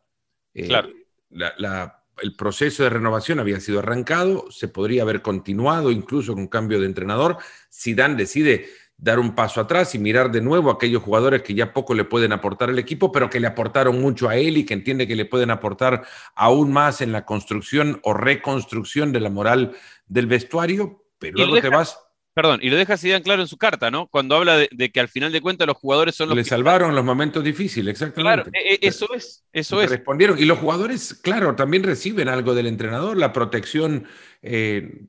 [0.54, 0.90] Eh, claro.
[1.30, 6.80] La, el proceso de renovación había sido arrancado, se podría haber continuado incluso con cambio
[6.80, 7.38] de entrenador.
[7.68, 8.68] Sidán decide
[9.04, 12.04] dar un paso atrás y mirar de nuevo a aquellos jugadores que ya poco le
[12.04, 15.14] pueden aportar al equipo, pero que le aportaron mucho a él y que entiende que
[15.14, 21.04] le pueden aportar aún más en la construcción o reconstrucción de la moral del vestuario,
[21.18, 21.98] pero luego te vas...
[22.32, 24.08] Perdón, y lo deja Zidane claro en su carta, ¿no?
[24.08, 27.04] Cuando habla de, que al final de cuentas los jugadores son los Le salvaron los
[27.04, 28.50] momentos difíciles, exactamente.
[28.50, 29.90] Claro, e, e, eso es, eso es.
[29.90, 30.36] Respondieron.
[30.38, 34.06] Y los jugadores, claro, también reciben algo del entrenador, la protección
[34.42, 35.04] eh,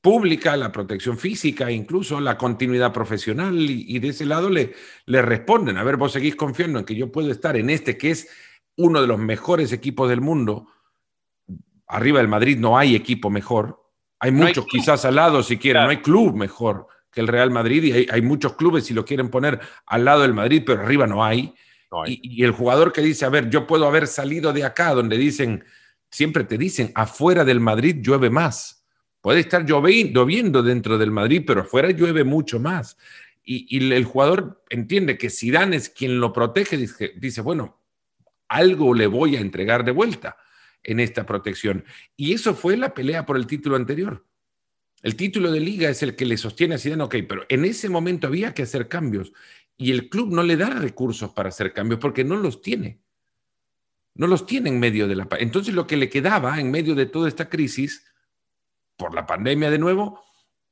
[0.00, 4.74] pública, la protección física, incluso la continuidad profesional, y, de ese lado le,
[5.06, 8.10] le responden, a ver, vos seguís confiando en que yo puedo estar en este que
[8.10, 8.28] es
[8.76, 10.68] uno de los mejores equipos del mundo,
[11.86, 13.80] arriba del Madrid no hay equipo mejor,
[14.18, 17.82] hay muchos quizás al lado si quieren, no hay club mejor que el Real Madrid
[17.82, 21.24] y hay, muchos clubes si lo quieren poner al lado del Madrid, pero arriba no
[21.24, 21.54] hay.
[22.06, 25.16] Y, y, el jugador que dice, a ver, yo puedo haber salido de acá, donde
[25.16, 25.64] dicen,
[26.08, 28.79] siempre te dicen, afuera del Madrid llueve más.
[29.20, 32.96] Puede estar lloviendo dentro del Madrid, pero afuera llueve mucho más.
[33.42, 37.80] Y, el jugador entiende que Zidane es quien lo protege, dice, dice, bueno,
[38.48, 40.36] algo le voy a entregar de vuelta
[40.82, 41.84] en esta protección.
[42.16, 44.24] Y eso fue la pelea por el título anterior.
[45.02, 47.88] El título de liga es el que le sostiene a Zidane, ok, pero en ese
[47.88, 49.32] momento había que hacer cambios
[49.76, 53.00] y el club no le da recursos para hacer cambios porque no los tiene.
[54.14, 55.26] No los tiene en medio de la...
[55.38, 58.09] Entonces lo que le quedaba en medio de toda esta crisis
[59.00, 60.22] por la pandemia de nuevo,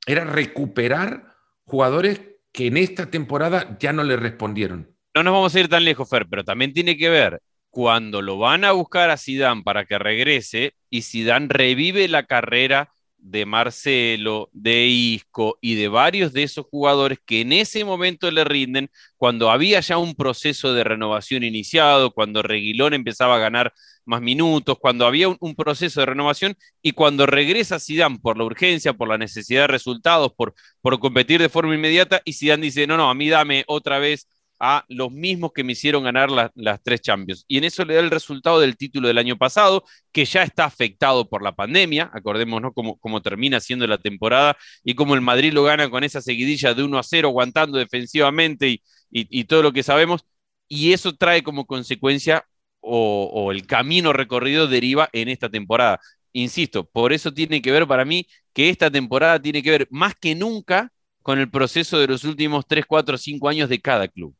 [0.06, 2.20] era recuperar jugadores
[2.52, 4.94] que en esta temporada ya no le respondieron.
[5.14, 8.38] No nos vamos a ir tan lejos, Fer, pero también tiene que ver cuando lo
[8.38, 14.48] van a buscar a Sidán para que regrese y Sidán revive la carrera de Marcelo,
[14.52, 19.50] de Isco y de varios de esos jugadores que en ese momento le rinden, cuando
[19.50, 23.72] había ya un proceso de renovación iniciado, cuando Reguilón empezaba a ganar
[24.08, 28.94] más minutos, cuando había un, proceso de renovación y cuando regresa Zidane por la urgencia,
[28.94, 32.96] por la necesidad de resultados, por, por competir de forma inmediata y Zidane dice, no,
[32.96, 34.26] no, a mí dame otra vez
[34.60, 37.44] a los mismos que me hicieron ganar las tres Champions.
[37.48, 40.64] Y en eso le da el resultado del título del año pasado, que ya está
[40.64, 42.10] afectado por la pandemia.
[42.12, 46.20] Acordémonos cómo, cómo termina siendo la temporada y cómo el Madrid lo gana con esa
[46.20, 50.24] seguidilla de 1 a 0, aguantando defensivamente y, y, todo lo que sabemos.
[50.68, 52.44] Y eso trae como consecuencia
[52.80, 56.00] o, el camino recorrido deriva en esta temporada.
[56.32, 60.14] Insisto, por eso tiene que ver para mí que esta temporada tiene que ver más
[60.14, 64.34] que nunca con el proceso de los últimos 3, 4, 5 años de cada club.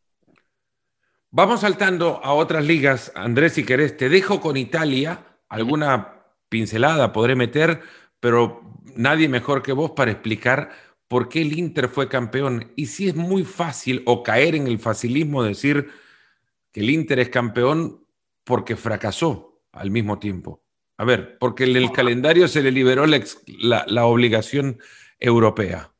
[1.31, 3.13] Vamos saltando a otras ligas.
[3.15, 5.27] Andrés, si querés, te dejo con Italia.
[5.49, 7.83] Alguna pincelada podré meter,
[8.21, 8.63] pero
[8.97, 10.71] nadie mejor que vos para explicar
[11.07, 12.73] por qué el Inter fue campeón.
[12.77, 15.91] Y si es muy fácil o caer en el facilismo decir
[16.73, 18.07] que el Inter es campeón
[18.49, 20.65] porque fracasó al mismo tiempo.
[20.97, 24.81] A ver, porque en el calendario se le liberó la, la, obligación
[25.21, 25.93] europea.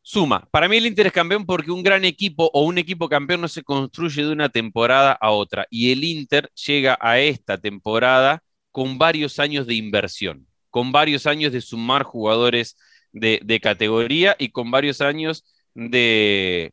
[0.00, 3.42] Suma, para mí el Inter es campeón porque un gran equipo o un equipo campeón
[3.42, 5.66] no se construye de una temporada a otra.
[5.70, 11.52] Y el Inter llega a esta temporada con varios años de inversión, con varios años
[11.52, 12.78] de sumar jugadores
[13.12, 16.72] de, categoría y con varios años de,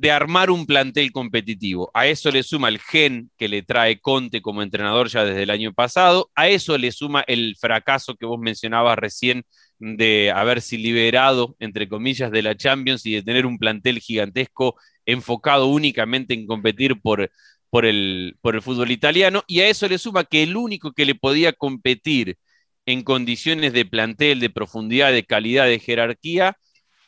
[0.00, 1.90] de armar un plantel competitivo.
[1.92, 5.50] A eso le suma el gen que le trae Conte como entrenador ya desde el
[5.50, 6.30] año pasado.
[6.34, 9.44] A eso le suma el fracaso que vos mencionabas recién
[9.78, 15.66] de haberse liberado, entre comillas, de la Champions y de tener un plantel gigantesco enfocado
[15.66, 17.30] únicamente en competir por,
[17.68, 19.42] por, el, por el fútbol italiano.
[19.46, 22.38] Y a eso le suma que el único que le podía competir
[22.86, 26.56] en condiciones de plantel, de profundidad, de calidad, de jerarquía,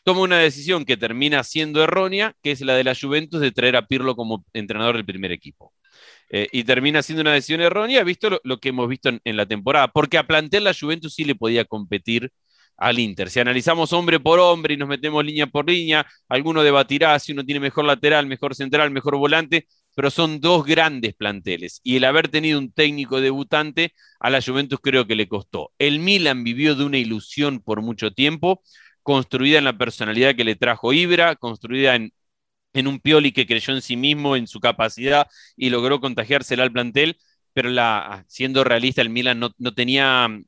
[0.02, 3.76] toma una decisión que termina siendo errónea, que es la de la Juventus de traer
[3.76, 5.72] a Pirlo como entrenador del primer equipo.
[6.30, 9.88] Eh, y termina siendo una decisión errónea, visto lo, que hemos visto en, la temporada,
[9.88, 12.32] porque a plantel la Juventus sí le podía competir
[12.76, 13.30] al Inter.
[13.30, 17.44] Si analizamos hombre por hombre y nos metemos línea por línea, alguno debatirá si uno
[17.44, 21.80] tiene mejor lateral, mejor central, mejor volante, pero son dos grandes planteles.
[21.84, 25.72] Y el haber tenido un técnico debutante a la Juventus creo que le costó.
[25.78, 28.62] El Milan vivió de una ilusión por mucho tiempo,
[29.02, 32.12] construida en la personalidad que le trajo Ibra, construida en,
[32.72, 36.72] en un Pioli que creyó en sí mismo, en su capacidad y logró contagiársela al
[36.72, 37.18] plantel,
[37.52, 40.44] pero la, siendo realista, el Milan no, tenía mm,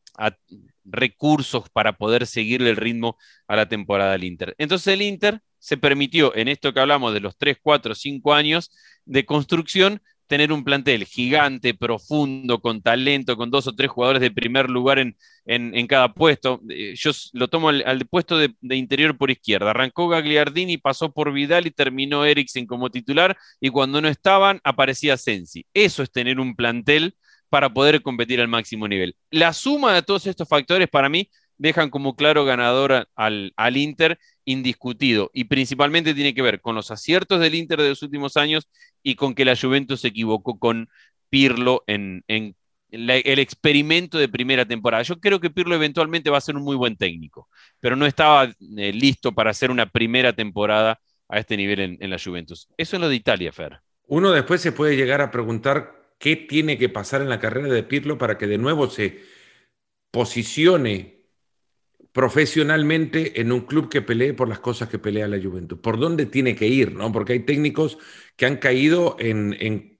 [0.85, 4.55] recursos para poder seguirle el ritmo a la temporada del Inter.
[4.59, 8.71] Entonces el Inter se permitió, en esto que hablamos de los 3, 4, 5 años
[9.05, 14.30] de construcción, tener un plantel gigante, profundo, con talento, con dos o tres jugadores de
[14.30, 16.60] primer lugar en, en, cada puesto.
[16.70, 19.70] Eh, yo lo tomo al, puesto de, interior por izquierda.
[19.70, 23.37] Arrancó Gagliardini, pasó por Vidal y terminó Eriksen como titular.
[23.60, 25.66] Y cuando no estaban, aparecía Sensi.
[25.74, 27.16] Eso es tener un plantel
[27.48, 29.16] para poder competir al máximo nivel.
[29.30, 34.18] La suma de todos estos factores para mí dejan como claro ganador al, al Inter
[34.44, 38.68] indiscutido y principalmente tiene que ver con los aciertos del Inter de los últimos años
[39.02, 40.88] y con que la Juventus se equivocó con
[41.30, 45.02] Pirlo en, el experimento de primera temporada.
[45.02, 47.48] Yo creo que Pirlo eventualmente va a ser un muy buen técnico,
[47.80, 52.11] pero no estaba eh, listo para hacer una primera temporada a este nivel en, en
[52.11, 52.68] la Juventus.
[52.76, 53.80] Eso es lo de Italia, Fer.
[54.07, 57.83] Uno después se puede llegar a preguntar qué tiene que pasar en la carrera de
[57.83, 59.22] Pirlo para que de nuevo se
[60.11, 61.13] posicione
[62.14, 65.81] profesionalmente en un club que pelee por las cosas que pelea la Juventus.
[65.81, 66.94] ¿Por dónde tiene que ir?
[66.94, 67.11] ¿no?
[67.11, 67.98] Porque hay técnicos
[68.37, 69.98] que han caído en,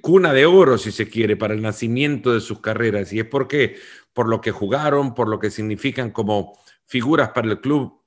[0.00, 3.12] cuna de oro, si se quiere, para el nacimiento de sus carreras.
[3.12, 3.76] Y es porque
[4.12, 8.02] por lo que jugaron, por lo que significan como figuras para el club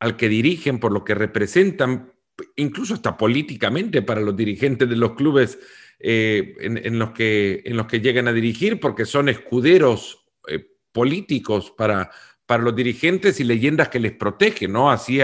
[0.00, 2.12] al que dirigen, por lo que representan,
[2.56, 5.60] incluso hasta políticamente para los dirigentes de los clubes
[6.00, 11.72] eh, en, los que, en los que llegan a dirigir, porque son escuderos eh, políticos
[11.76, 12.10] para,
[12.54, 14.88] para los dirigentes y leyendas que les protegen, ¿no?
[14.88, 15.18] Así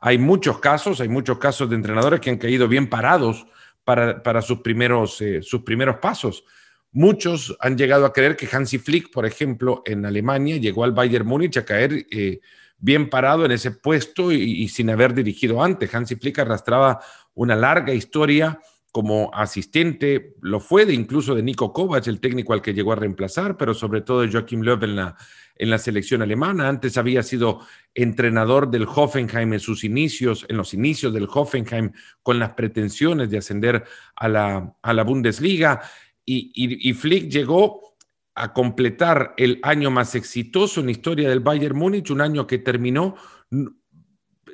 [0.00, 3.46] hay muchos casos, hay muchos casos de entrenadores que han caído bien parados
[3.84, 6.42] para, sus, primeros, eh, sus primeros pasos.
[6.90, 11.28] Muchos han llegado a creer que Hansi Flick, por ejemplo, en Alemania, llegó al Bayern
[11.28, 12.40] Múnich a caer eh,
[12.76, 15.94] bien parado en ese puesto y, y, sin haber dirigido antes.
[15.94, 16.98] Hansi Flick arrastraba
[17.34, 18.58] una larga historia
[18.90, 22.96] como asistente, lo fue de incluso de Nico Kovac, el técnico al que llegó a
[22.96, 25.16] reemplazar, pero sobre todo de Joachim Löw en la,
[25.56, 26.68] en la selección alemana.
[26.68, 27.60] Antes había sido
[27.94, 33.38] entrenador del Hoffenheim en sus inicios, en los inicios del Hoffenheim, con las pretensiones de
[33.38, 33.84] ascender
[34.16, 35.82] a la, a la Bundesliga.
[36.26, 37.96] Y, Flick llegó
[38.34, 42.58] a completar el año más exitoso en la historia del Bayern Múnich, un año que
[42.58, 43.14] terminó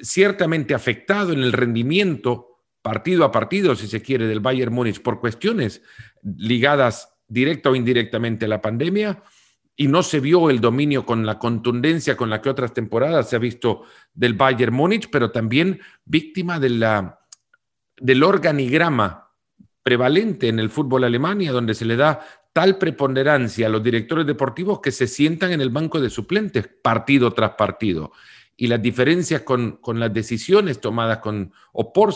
[0.02, 5.20] ciertamente afectado en el rendimiento partido a partido, si se quiere, del Bayern Múnich por
[5.20, 5.82] cuestiones
[6.22, 9.22] ligadas directa o indirectamente a la pandemia
[9.80, 13.36] y no se vio el dominio con la contundencia con la que otras temporadas se
[13.36, 17.20] ha visto del Bayern Múnich, pero también víctima de la,
[17.96, 19.30] del organigrama
[19.82, 22.20] prevalente en el fútbol Alemania, donde se le da
[22.52, 27.32] tal preponderancia a los directores deportivos que se sientan en el banco de suplentes partido
[27.32, 28.12] tras partido.
[28.58, 32.12] Y las diferencias con, con las decisiones tomadas con, o por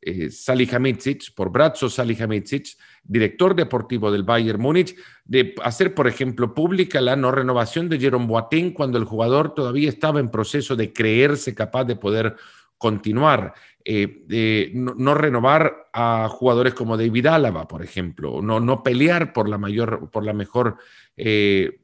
[0.00, 7.00] eh, Salihamidzic, por Bratzo Salihamidzic, director deportivo del Bayern Múnich, de hacer, por ejemplo, pública
[7.00, 11.54] la no renovación de Jerome Boateng cuando el jugador todavía estaba en proceso de creerse
[11.54, 12.36] capaz de poder
[12.78, 13.54] continuar.
[13.84, 19.58] Eh, no, renovar a jugadores como David Álava, por ejemplo, no, no pelear por la
[19.58, 20.76] mayor, por la mejor,
[21.16, 21.80] eh,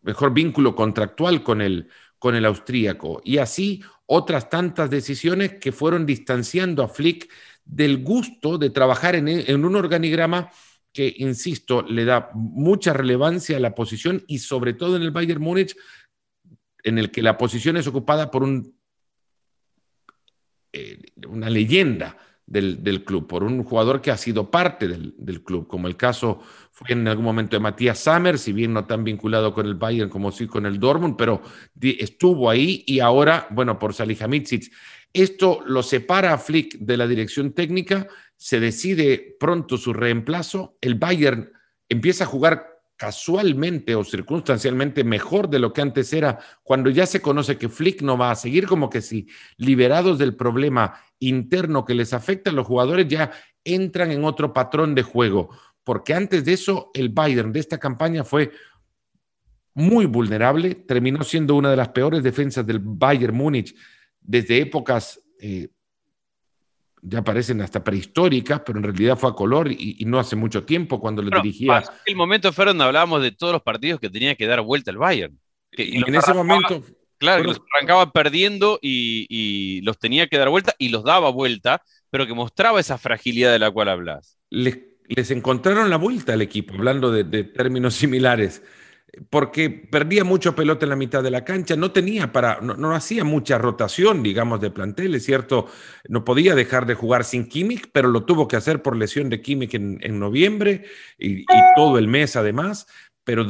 [0.00, 3.20] mejor vínculo contractual con el, con el austríaco.
[3.24, 7.28] Y así otras tantas decisiones que fueron distanciando a Flick
[7.64, 10.50] del gusto de trabajar en, un organigrama
[10.92, 15.42] que, insisto, le da mucha relevancia a la posición y sobre todo en el Bayern
[15.42, 15.76] Múnich,
[16.82, 18.74] en el que la posición es ocupada por un,
[20.72, 22.16] eh, una leyenda
[22.48, 26.92] del, club, por un jugador que ha sido parte del, club, como el caso fue
[26.92, 30.32] en algún momento de Matías Sammer, si bien no tan vinculado con el Bayern como
[30.32, 31.42] sí con el Dortmund, pero
[31.80, 34.72] estuvo ahí y ahora, bueno, por Salihamidzic.
[35.12, 40.94] Esto lo separa a Flick de la dirección técnica, se decide pronto su reemplazo, el
[40.94, 41.52] Bayern
[41.88, 47.22] empieza a jugar casualmente o circunstancialmente mejor de lo que antes era, cuando ya se
[47.22, 51.94] conoce que Flick no va a seguir, como que si liberados del problema interno que
[51.94, 53.30] les afecta, los jugadores ya
[53.64, 55.48] entran en otro patrón de juego,
[55.84, 58.50] porque antes de eso el Bayern de esta campaña fue
[59.74, 63.76] muy vulnerable, terminó siendo una de las peores defensas del Bayern Múnich
[64.20, 65.68] desde épocas eh,
[67.02, 71.00] ya parecen hasta prehistóricas, pero en realidad fue a color y, no hace mucho tiempo
[71.00, 71.82] cuando le dirigía.
[72.06, 75.38] el momento, Fernando, hablábamos de todos los partidos que tenía que dar vuelta el Bayern.
[75.72, 76.82] y en ese momento.
[77.18, 82.26] Claro, los arrancaba perdiendo y, los tenía que dar vuelta y los daba vuelta, pero
[82.26, 84.38] que mostraba esa fragilidad de la cual hablas.
[84.50, 84.78] Les,
[85.30, 88.62] encontraron la vuelta al equipo, hablando de términos similares
[89.30, 93.24] porque perdía mucho pelota en la mitad de la cancha, no tenía para, no, hacía
[93.24, 95.66] mucha rotación, digamos, de plantel, es cierto,
[96.08, 99.40] no podía dejar de jugar sin Kimmich, pero lo tuvo que hacer por lesión de
[99.40, 100.84] Kimmich en, noviembre
[101.18, 101.44] y,
[101.76, 102.86] todo el mes además,
[103.28, 103.46] pero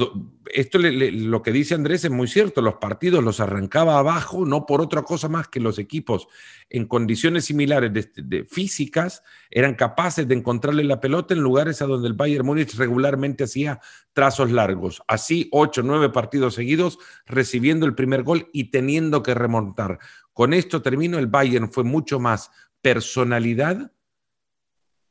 [0.52, 4.80] esto lo que dice Andrés es muy cierto, los partidos los arrancaba abajo, no por
[4.80, 6.26] otra cosa más que los equipos
[6.68, 12.08] en condiciones similares de, físicas eran capaces de encontrarle la pelota en lugares a donde
[12.08, 13.78] el Bayern Múnich regularmente hacía
[14.12, 20.00] trazos largos, así ocho, nueve partidos seguidos recibiendo el primer gol y teniendo que remontar.
[20.32, 22.50] Con esto termino, el Bayern fue mucho más
[22.82, 23.92] personalidad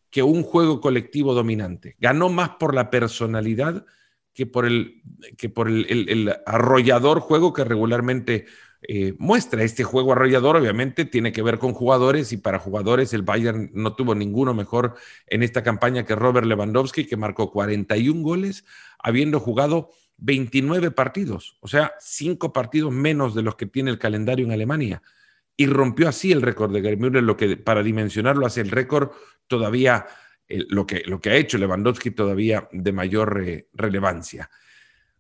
[0.10, 1.96] que un juego colectivo dominante.
[2.00, 3.86] Ganó más por la personalidad
[4.38, 5.02] que por el,
[5.36, 8.46] que por el, arrollador juego que regularmente
[8.84, 9.64] eh, muestra.
[9.64, 13.96] Este juego arrollador obviamente tiene que ver con jugadores y para jugadores el Bayern no
[13.96, 14.94] tuvo ninguno mejor
[15.26, 18.64] en esta campaña que Robert Lewandowski, que marcó 41 goles
[19.00, 24.46] habiendo jugado 29 partidos, o sea, 5 partidos menos de los que tiene el calendario
[24.46, 25.02] en Alemania.
[25.56, 29.10] Y rompió así el récord de Müller, lo que para dimensionarlo hace el récord
[29.48, 30.06] todavía
[30.48, 34.50] lo, que, lo que ha hecho Lewandowski todavía de mayor eh, relevancia.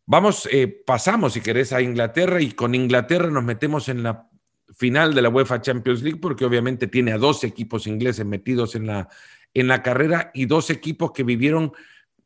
[0.06, 4.30] Vamos, eh, pasamos, si querés, a Inglaterra y con Inglaterra nos metemos en la
[4.76, 8.88] final de la UEFA Champions League porque obviamente tiene a dos equipos ingleses metidos en
[8.88, 9.10] la,
[9.54, 11.74] en la carrera y dos equipos que vivieron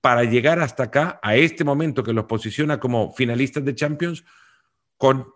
[0.02, 4.26] para llegar hasta acá, a este momento que los posiciona como finalistas de Champions,
[4.98, 5.28] con,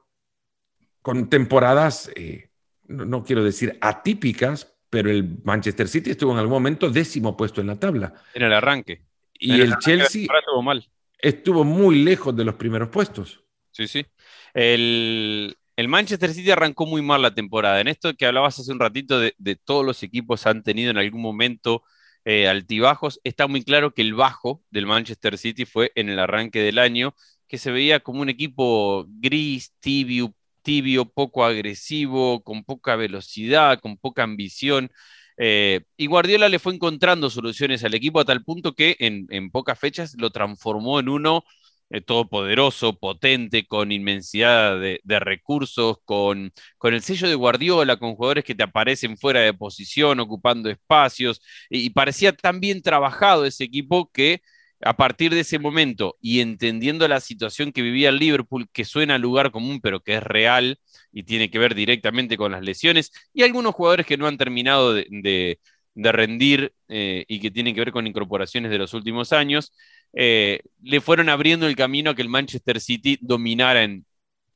[1.01, 2.49] con temporadas, eh,
[2.87, 7.67] no, quiero decir atípicas, pero el Manchester City estuvo en algún momento décimo puesto en
[7.67, 8.13] la tabla.
[8.33, 9.01] En el arranque.
[9.33, 10.87] Y el, Chelsea estuvo, mal.
[11.19, 13.43] estuvo muy lejos de los primeros puestos.
[13.71, 14.05] Sí, sí.
[14.53, 15.57] El,
[15.89, 17.81] Manchester City arrancó muy mal la temporada.
[17.81, 21.21] En esto que hablabas hace un ratito de, todos los equipos han tenido en algún
[21.21, 21.83] momento
[22.23, 26.61] eh, altibajos, está muy claro que el bajo del Manchester City fue en el arranque
[26.61, 27.13] del año,
[27.49, 30.33] que se veía como un equipo gris, tibio,
[30.65, 34.91] tibio, poco agresivo, con poca velocidad, con poca ambición.
[35.37, 39.79] Eh, y Guardiola le fue encontrando soluciones al equipo a tal punto que en, pocas
[39.79, 41.43] fechas lo transformó en uno
[41.89, 48.43] eh, todopoderoso, potente, con inmensidad de, recursos, con, con, el sello de Guardiola, con jugadores
[48.43, 54.09] que te aparecen fuera de posición, ocupando espacios, y parecía tan bien trabajado ese equipo
[54.11, 54.41] que
[54.81, 59.15] a partir de ese momento y entendiendo la situación que vivía el Liverpool, que suena
[59.15, 60.79] a lugar común, pero que es real
[61.11, 64.93] y tiene que ver directamente con las lesiones, y algunos jugadores que no han terminado
[64.93, 65.59] de,
[65.95, 69.71] rendir eh, y que tienen que ver con incorporaciones de los últimos años,
[70.13, 74.05] eh, le fueron abriendo el camino a que el Manchester City dominara en,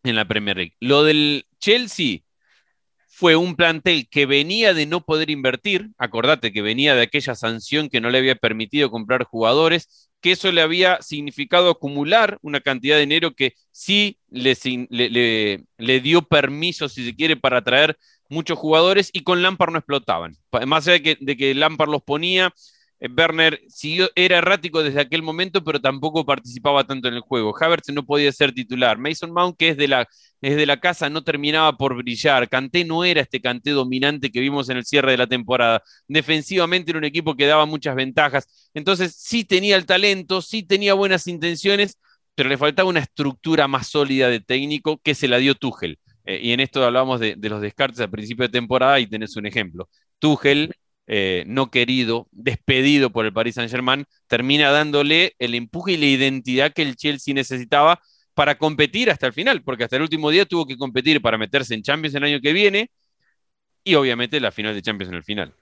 [0.04, 0.76] en la Premier League.
[0.80, 2.20] Lo del Chelsea
[3.08, 7.90] fue un plantel que venía de no poder invertir, acordate que venía de aquella sanción
[7.90, 12.96] que no le había permitido comprar jugadores que eso le había significado acumular una cantidad
[12.96, 14.56] de dinero que sí le,
[15.78, 17.98] le, dio permiso, si se quiere, para traer
[18.30, 20.36] muchos jugadores y con Lampard no explotaban.
[20.67, 22.54] Más allá de que, de que Lampard los ponía,
[23.00, 27.56] eh, Werner siguió, era errático desde aquel momento, pero tampoco participaba tanto en el juego.
[27.60, 28.98] Havertz no podía ser titular.
[28.98, 30.08] Mason Mount, que es de la,
[30.42, 32.50] es de la casa, no terminaba por brillar.
[32.50, 35.83] Canté no era este Canté dominante que vimos en el cierre de la temporada.
[36.08, 38.69] Defensivamente era un equipo que daba muchas ventajas.
[38.73, 41.98] Entonces sí tenía el talento, sí tenía buenas intenciones,
[42.35, 46.00] pero le faltaba una estructura más sólida de técnico que se la dio Tuchel.
[46.25, 49.35] Eh, y en esto hablábamos de, de los descartes al principio de temporada y tenés
[49.35, 49.90] un ejemplo.
[50.19, 50.71] Tuchel
[51.12, 56.71] eh, no querido, despedido por el Paris Saint-Germain, termina dándole el empuje y la identidad
[56.71, 58.00] que el Chelsea necesitaba
[58.40, 61.75] para competir hasta el final, porque hasta el último día tuvo que competir para meterse
[61.75, 62.90] en Champions el año que viene
[63.83, 65.54] y obviamente la final de Champions en el final.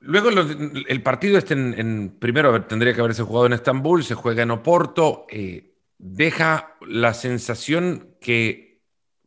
[0.00, 4.50] Luego el partido este en, primero tendría que haberse jugado en Estambul, se juega en
[4.50, 8.65] Oporto, eh, deja la sensación que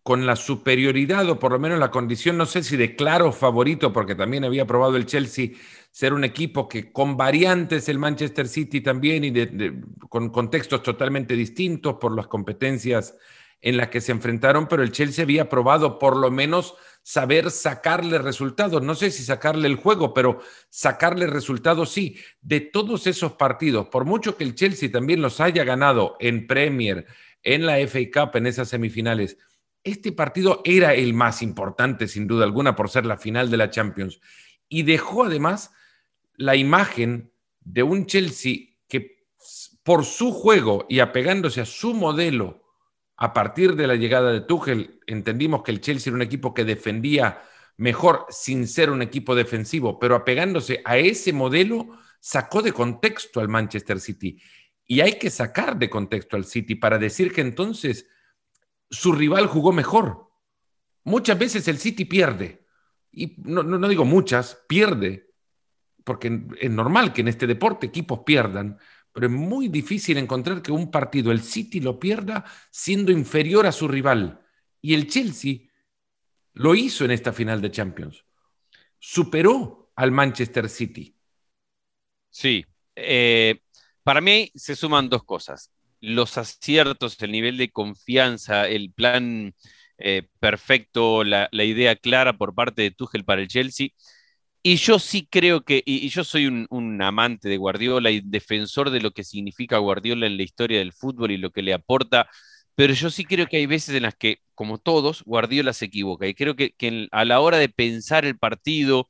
[0.04, 3.94] con la superioridad o por lo menos la condición, no sé si de claro favorito,
[3.94, 5.52] porque también había probado el Chelsea
[5.92, 9.34] ser un equipo que con variantes el Manchester City también y
[10.08, 13.16] con contextos totalmente distintos por las competencias
[13.62, 18.18] en las que se enfrentaron, pero el Chelsea había probado por lo menos saber sacarle
[18.20, 18.82] resultados.
[18.82, 20.40] No sé si sacarle el juego, pero
[20.70, 22.18] sacarle resultados sí.
[22.42, 27.06] De todos esos partidos, por mucho que el Chelsea también los haya ganado en Premier,
[27.44, 29.38] en la FA Cup, en esas semifinales,
[29.84, 33.70] este partido era el más importante, sin duda alguna, por ser la final de la
[33.70, 34.20] Champions.
[34.68, 35.72] Y dejó además
[36.36, 39.26] la imagen de un Chelsea que
[39.84, 42.64] por su juego y apegándose a su modelo
[43.18, 46.64] a partir de la llegada de Tuchel, entendimos que el Chelsea era un equipo que
[46.64, 47.42] defendía
[47.76, 53.50] mejor sin ser un equipo defensivo, pero apegándose a ese modelo, sacó de contexto al
[53.50, 54.42] Manchester City.
[54.86, 58.08] Y hay que sacar de contexto al City para decir que entonces
[58.90, 60.32] su rival jugó mejor.
[61.04, 62.66] Muchas veces el City pierde.
[63.12, 65.34] Y no, no, digo muchas, pierde.
[66.04, 68.78] Porque es normal que en este deporte equipos pierdan
[69.12, 73.72] pero es muy difícil encontrar que un partido, el City, lo pierda siendo inferior a
[73.72, 74.46] su rival.
[74.82, 75.58] Y el Chelsea
[76.54, 78.24] lo hizo en esta final de Champions.
[78.98, 81.16] Superó al Manchester City.
[82.30, 82.66] Sí.
[82.96, 83.62] Eh,
[84.04, 85.72] para mí se suman dos cosas.
[86.02, 89.54] Los aciertos, el nivel de confianza, el plan
[89.98, 93.90] eh, perfecto, la, idea clara por parte de Tuchel para el Chelsea
[94.62, 99.00] y yo sí creo que, y, yo soy un, amante de Guardiola y defensor de
[99.00, 102.30] lo que significa Guardiola en la historia del fútbol y lo que le aporta,
[102.76, 106.28] pero yo sí creo que hay veces en las que, como todos, Guardiola se equivoca.
[106.28, 106.74] Y creo que,
[107.12, 109.08] a la hora de pensar el partido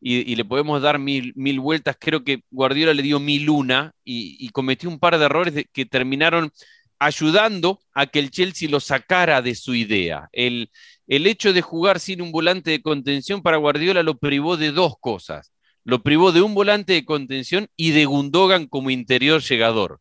[0.00, 4.48] y, le podemos dar mil, mil, vueltas, creo que Guardiola le dio mil una y,
[4.50, 6.50] cometió un par de errores que terminaron
[6.98, 10.28] ayudando a que el Chelsea lo sacara de su idea.
[10.32, 10.70] El,
[11.06, 14.94] el hecho de jugar sin un volante de contención para Guardiola lo privó de dos
[15.00, 15.52] cosas.
[15.84, 20.00] Lo privó de un volante de contención y de Gundogan como interior llegador,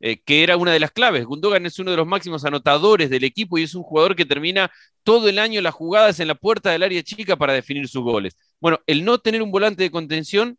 [0.00, 1.24] eh, que era una de las claves.
[1.24, 4.70] Gundogan es uno de los máximos anotadores del equipo y es un jugador que termina
[5.02, 8.36] todo el año las jugadas en la puerta del área chica para definir sus goles.
[8.60, 10.58] Bueno, el no tener un volante de contención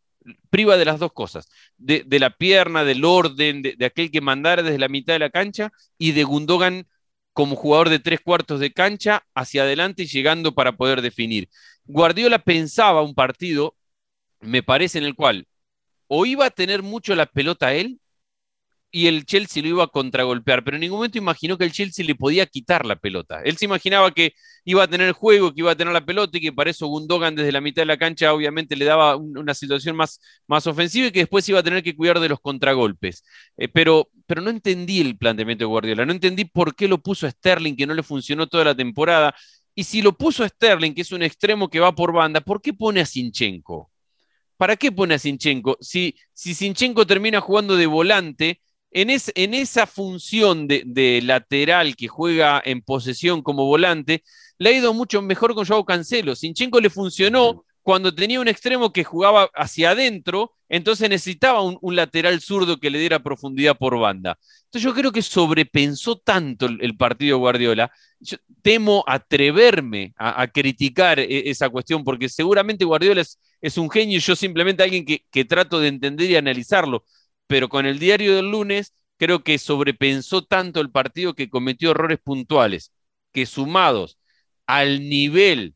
[0.50, 4.62] priva de las dos cosas, de, la pierna, del orden, de, de, aquel que mandara
[4.62, 6.88] desde la mitad de la cancha y de Gundogan
[7.34, 11.50] como jugador de tres cuartos de cancha hacia adelante y llegando para poder definir.
[11.86, 13.76] Guardiola pensaba un partido,
[14.42, 15.48] me parece, en el cual
[16.10, 18.02] o iba a tener mucho la pelota él
[18.92, 22.04] y el Chelsea lo iba a contragolpear, pero en ningún momento imaginó que el Chelsea
[22.06, 23.42] le podía quitar la pelota.
[23.44, 24.34] Él se imaginaba que
[24.66, 27.36] iba a tener juego, que iba a tener la pelota y que para eso Gundogan
[27.36, 31.12] desde la mitad de la cancha obviamente le daba una situación más, más ofensiva y
[31.12, 33.24] que después iba a tener que cuidar de los contragolpes.
[33.58, 37.28] Eh, pero, pero no entendí el planteamiento de Guardiola, no entendí por qué lo puso
[37.28, 39.36] a Sterling, que no le funcionó toda la temporada.
[39.76, 42.62] Y si lo puso a Sterling, que es un extremo que va por banda, ¿por
[42.62, 43.92] qué pone a Sinchenko?
[44.58, 45.78] ¿Para qué pone a Sinchenko?
[45.80, 48.62] Si, si Sinchenko termina jugando de volante,
[48.92, 54.24] en, esa función de, lateral que juega en posesión como volante,
[54.58, 56.36] le ha ido mucho mejor con Joao Cancelo.
[56.36, 62.40] Sinchenko le funcionó cuando tenía un extremo que jugaba hacia adentro, entonces necesitaba un, lateral
[62.42, 64.38] zurdo que le diera profundidad por banda.
[64.66, 67.92] Entonces yo creo que sobrepensó tanto el, partido Guardiola.
[68.20, 73.24] Yo temo atreverme a, criticar e, esa cuestión, porque seguramente Guardiola
[73.62, 77.04] es, un genio y yo simplemente alguien que, que trato de entender y analizarlo
[77.50, 82.20] pero con el diario del lunes creo que sobrepensó tanto el partido que cometió errores
[82.24, 82.94] puntuales,
[83.34, 84.20] que sumados
[84.68, 85.74] al nivel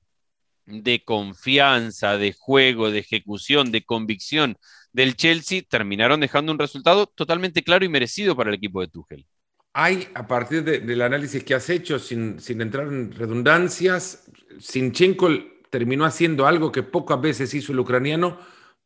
[0.67, 4.55] de confianza, de juego, de ejecución, de convicción
[4.91, 9.25] del Chelsea, terminaron dejando un resultado totalmente claro y merecido para el equipo de Tuchel.
[9.73, 15.29] Hay, a partir del análisis que has hecho, sin, sin entrar en redundancias, Sinchenko
[15.71, 18.37] terminó haciendo algo que pocas veces hizo el ucraniano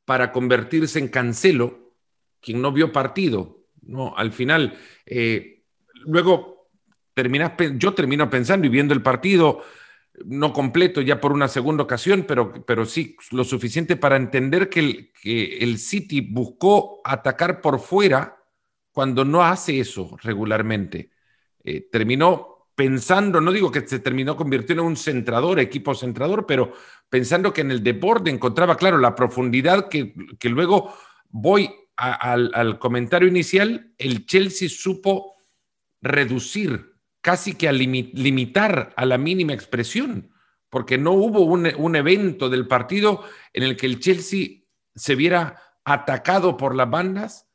[0.06, 1.87] para convertirse en cancelo
[2.48, 3.66] quien no vio partido.
[3.82, 5.66] No, al final, eh,
[6.06, 6.70] luego
[7.14, 9.64] terminas, yo termino pensando y viendo el partido,
[10.24, 14.80] no completo ya por una segunda ocasión, pero, pero sí lo suficiente para entender que
[14.80, 18.38] el, que el City buscó atacar por fuera
[18.94, 21.12] cuando no hace eso regularmente.
[21.66, 26.72] Eh, terminó pensando, no digo que se terminó convirtiendo en un centrador, equipo centrador, pero
[27.10, 30.94] pensando que en el deporte encontraba, claro, la profundidad que, que luego
[31.30, 35.36] voy al, comentario inicial, el Chelsea supo
[36.02, 40.32] reducir, casi que a limitar a la mínima expresión,
[40.70, 43.24] porque no hubo un, evento del partido
[43.54, 44.62] en el que el Chelsea
[44.96, 47.48] se viera atacado por las bandas,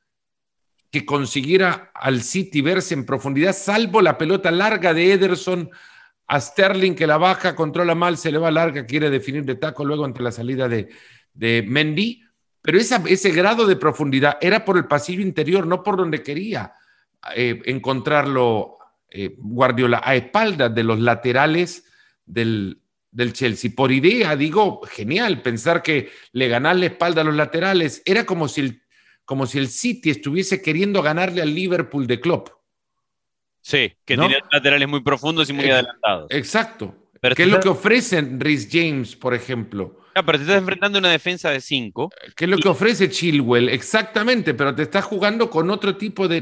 [0.90, 5.70] que consiguiera al City verse en profundidad, salvo la pelota larga de Ederson
[6.26, 9.84] a Sterling que la baja, controla mal, se le va larga, quiere definir de taco
[9.84, 12.22] luego ante la salida de Mendy,
[12.62, 16.74] pero ese grado de profundidad era por el pasillo interior, no por donde quería
[17.34, 18.78] eh, encontrarlo
[19.10, 21.84] eh, Guardiola, a espaldas de los laterales
[22.24, 23.72] del, del Chelsea.
[23.76, 28.46] Por idea, digo, genial, pensar que le ganar la espalda a los laterales era como
[28.46, 28.82] si el,
[29.24, 32.48] como si el City estuviese queriendo ganarle al Liverpool de Klopp.
[33.60, 36.26] Sí, que tiene laterales muy profundos y muy adelantados.
[36.30, 37.10] Exacto.
[37.36, 40.01] ¿Qué es lo que ofrecen Rhys James, por ejemplo?
[40.14, 42.10] Ah, pero te estás enfrentando a una defensa de cinco.
[42.36, 43.68] ¿Qué es lo que ofrece Chilwell?
[43.68, 46.40] Exactamente, pero te estás jugando con otro tipo de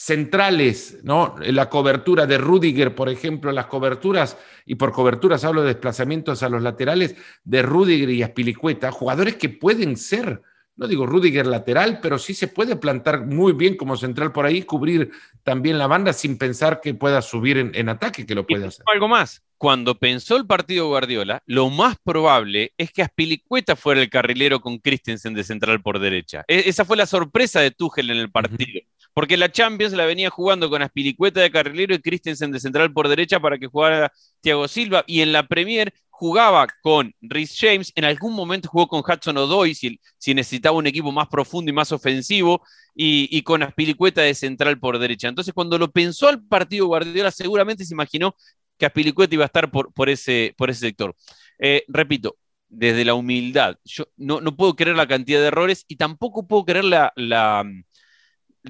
[0.00, 1.34] centrales, ¿no?
[1.40, 6.48] La cobertura de Rudiger, por ejemplo, las coberturas, y por coberturas hablo de desplazamientos a
[6.48, 10.40] los laterales de Rudiger y Aspilicueta, jugadores que pueden ser,
[10.76, 14.62] no digo Rudiger lateral, pero sí se puede plantar muy bien como central por ahí,
[14.62, 15.10] cubrir
[15.42, 18.84] también la banda sin pensar que pueda subir en, ataque, que lo puede hacer.
[18.94, 24.08] Algo más, cuando pensó el partido Guardiola, lo más probable es que Aspilicueta fuera el
[24.08, 26.44] carrilero con Christensen de central por derecha.
[26.46, 28.80] E, esa fue la sorpresa de Tuchel en el partido.
[29.12, 33.08] Porque la Champions la venía jugando con Aspilicueta de carrilero y Christensen de central por
[33.08, 35.02] derecha para que jugara Thiago Silva.
[35.08, 37.92] Y en la Premier jugaba con Rhys James.
[37.96, 41.74] En algún momento jugó con Hudson O'Doy si, si, necesitaba un equipo más profundo y
[41.74, 42.62] más ofensivo.
[42.94, 45.28] Y, con Aspilicueta de central por derecha.
[45.28, 48.34] Entonces, cuando lo pensó al partido Guardiola, seguramente se imaginó
[48.78, 51.14] que Aspilicueta iba a estar por, ese, sector.
[51.58, 56.46] Eh, repito, desde la humildad, yo no, puedo creer la cantidad de errores y tampoco
[56.46, 57.64] puedo creer la, la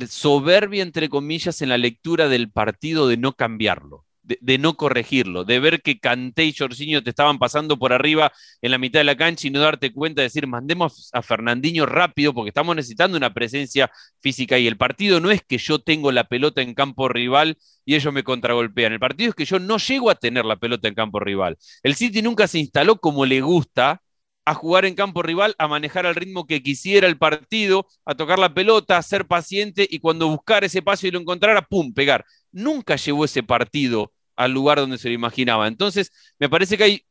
[0.08, 4.06] soberbia, entre comillas, en la lectura del partido de no cambiarlo,
[4.40, 8.70] de, no corregirlo, de ver que Canté y Jorginho te estaban pasando por arriba en
[8.70, 12.34] la mitad de la cancha y no darte cuenta de decir, mandemos a Fernandinho rápido
[12.34, 16.24] porque estamos necesitando una presencia física y el partido no es que yo tengo la
[16.24, 20.10] pelota en campo rival y ellos me contragolpean, el partido es que yo no llego
[20.10, 21.56] a tener la pelota en campo rival.
[21.82, 24.02] El City nunca se instaló como le gusta
[24.44, 28.38] a jugar en campo rival, a manejar al ritmo que quisiera el partido, a tocar
[28.38, 32.24] la pelota, a ser paciente y cuando buscar ese paso y lo encontrara, ¡pum!, pegar.
[32.50, 35.66] Nunca llevó ese partido al lugar donde se lo imaginaba.
[35.66, 37.02] Entonces, me parece que hay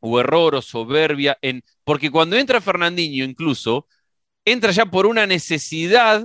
[0.00, 1.62] o error o soberbia en.
[1.84, 3.86] Porque cuando entra Fernandinho, incluso,
[4.44, 6.24] entra ya por una necesidad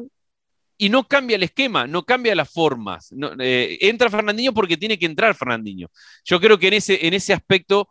[0.78, 3.14] y no cambia el esquema, no cambia las formas.
[3.40, 5.90] Eh, entra Fernandinho porque tiene que entrar Fernandinho.
[6.24, 7.90] Yo creo que en ese, en ese aspecto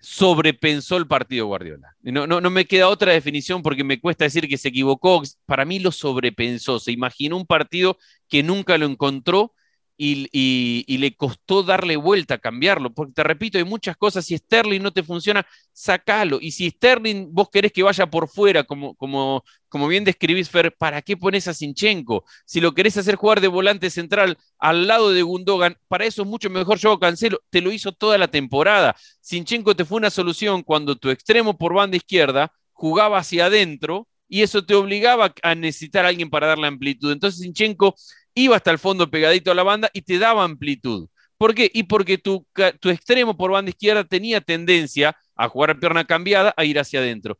[0.00, 1.94] sobrepensó el partido Guardiola.
[2.00, 5.22] No, no, no me queda otra definición porque me cuesta decir que se equivocó.
[5.44, 6.80] Para mí lo sobrepensó.
[6.80, 9.52] Se imaginó un partido que nunca lo encontró
[9.96, 12.92] y, le costó darle vuelta, cambiarlo.
[12.92, 14.24] Porque te repito, hay muchas cosas.
[14.26, 16.38] Si Sterling no te funciona, sacalo.
[16.40, 20.74] Y si Sterling vos querés que vaya por fuera, como, como, como bien describís, Fer,
[20.76, 22.24] ¿para qué pones a Sinchenko?
[22.44, 26.28] Si lo querés hacer jugar de volante central al lado de Gundogan, para eso es
[26.28, 27.40] mucho mejor yo Cancelo.
[27.50, 28.96] Te lo hizo toda la temporada.
[29.20, 34.42] Sinchenko te fue una solución cuando tu extremo por banda izquierda jugaba hacia adentro y
[34.42, 37.12] eso te obligaba a necesitar a alguien para darle amplitud.
[37.12, 37.94] Entonces Sinchenko
[38.34, 41.08] iba hasta el fondo pegadito a la banda y te daba amplitud.
[41.36, 41.70] ¿Por qué?
[41.72, 42.46] Y porque tu,
[42.80, 47.00] tu extremo por banda izquierda tenía tendencia a jugar a pierna cambiada, a ir hacia
[47.00, 47.38] adentro.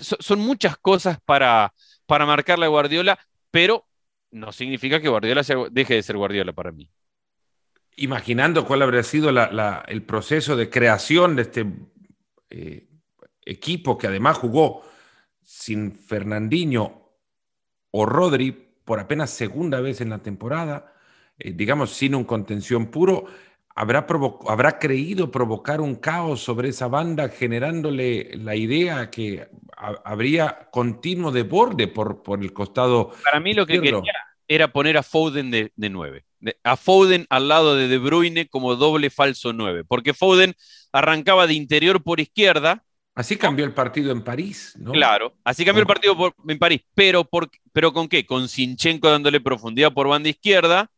[0.00, 1.72] son muchas cosas para,
[2.06, 3.18] para marcar la Guardiola,
[3.50, 3.86] pero
[4.30, 6.90] no significa que Guardiola deje de ser Guardiola para mí.
[7.96, 11.66] Imaginando cuál habría sido el proceso de creación de este
[12.50, 12.88] eh,
[13.42, 14.82] equipo que además jugó
[15.42, 17.12] sin Fernandinho
[17.92, 20.92] o Rodri por apenas segunda vez en la temporada,
[21.38, 23.26] eh, digamos, sin un contención puro,
[23.74, 24.06] habrá,
[24.48, 31.42] habrá creído provocar un caos sobre esa banda, generándole la idea que habría continuo de
[31.42, 33.12] borde por, por el costado.
[33.24, 34.02] Para mí lo que quería
[34.48, 36.24] era poner a Foden de, de 9.
[36.62, 40.54] A Foden al lado de De Bruyne como doble falso 9, porque Foden
[40.92, 44.90] arrancaba de interior por izquierda, Así cambió el partido en París, ¿no?
[44.92, 48.26] Claro, así cambió el partido en París, pero, por, pero ¿con qué?
[48.26, 50.90] Con Sinchenko dándole profundidad por banda izquierda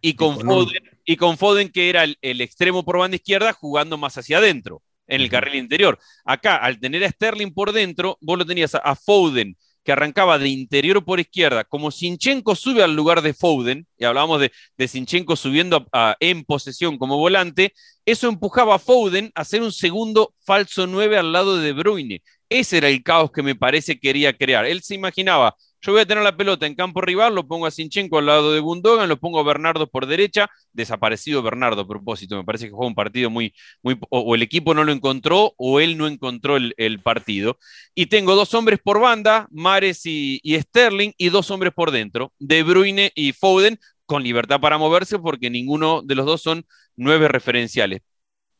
[0.00, 4.18] y con, Foden, y con Foden, que era el, extremo por banda izquierda, jugando más
[4.18, 5.98] hacia adentro, en el carril interior.
[6.24, 9.56] Acá, al tener a Sterling por dentro, vos lo tenías a Foden
[9.86, 14.40] que arrancaba de interior por izquierda, como Sinchenko sube al lugar de Foden, y hablábamos
[14.40, 15.86] de, de Sinchenko subiendo
[16.20, 17.72] en posesión como volante,
[18.04, 22.22] eso empujaba a Foden a hacer un segundo falso 9 al lado de De Bruyne.
[22.48, 24.66] Ese era el caos que me parece quería crear.
[24.66, 27.70] Él se imaginaba Yo voy a tener la pelota en campo rival, lo pongo a
[27.70, 32.36] Sinchenko al lado de Gundogan, lo pongo a Bernardo por derecha, desaparecido Bernardo a propósito,
[32.36, 35.80] me parece que juega un partido muy, muy o, el equipo no lo encontró o
[35.80, 37.58] él no encontró el, partido.
[37.94, 42.32] Y tengo dos hombres por banda, Mares y, y Sterling, y dos hombres por dentro,
[42.38, 46.64] De Bruyne y Foden, con libertad para moverse porque ninguno de los dos son
[46.96, 48.00] nueve referenciales.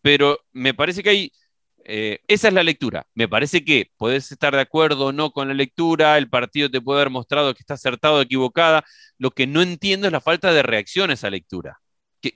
[0.02, 1.32] Pero me parece que hay
[1.88, 3.06] eh, esa es la lectura.
[3.14, 6.80] Me parece que puedes estar de acuerdo o no con la lectura, el partido te
[6.80, 8.84] puede haber mostrado que está acertado o equivocada.
[9.18, 11.80] Lo que no entiendo es la falta de reacción a esa lectura.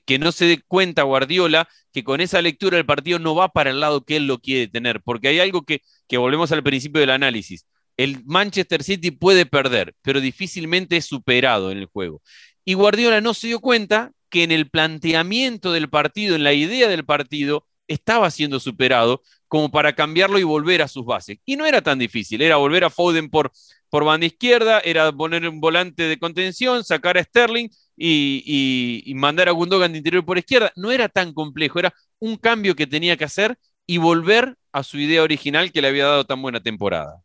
[0.07, 3.70] Que, no se dé cuenta Guardiola que con esa lectura el partido no va para
[3.70, 7.01] el lado que él lo quiere tener, porque hay algo que, que volvemos al principio
[7.01, 7.66] del análisis.
[7.96, 12.22] El Manchester City puede perder, pero difícilmente es superado en el juego.
[12.64, 16.88] Y Guardiola no se dio cuenta que en el planteamiento del partido, en la idea
[16.88, 21.38] del partido, estaba siendo superado como para cambiarlo y volver a sus bases.
[21.44, 23.51] Y no era tan difícil, era volver a Foden por,
[23.90, 29.51] por banda izquierda, era poner un volante de contención, sacar a Sterling y, mandar a
[29.51, 30.72] Gundogan de interior por izquierda.
[30.76, 34.98] No era tan complejo, era un cambio que tenía que hacer y volver a su
[34.98, 37.20] idea original que le había dado tan buena temporada.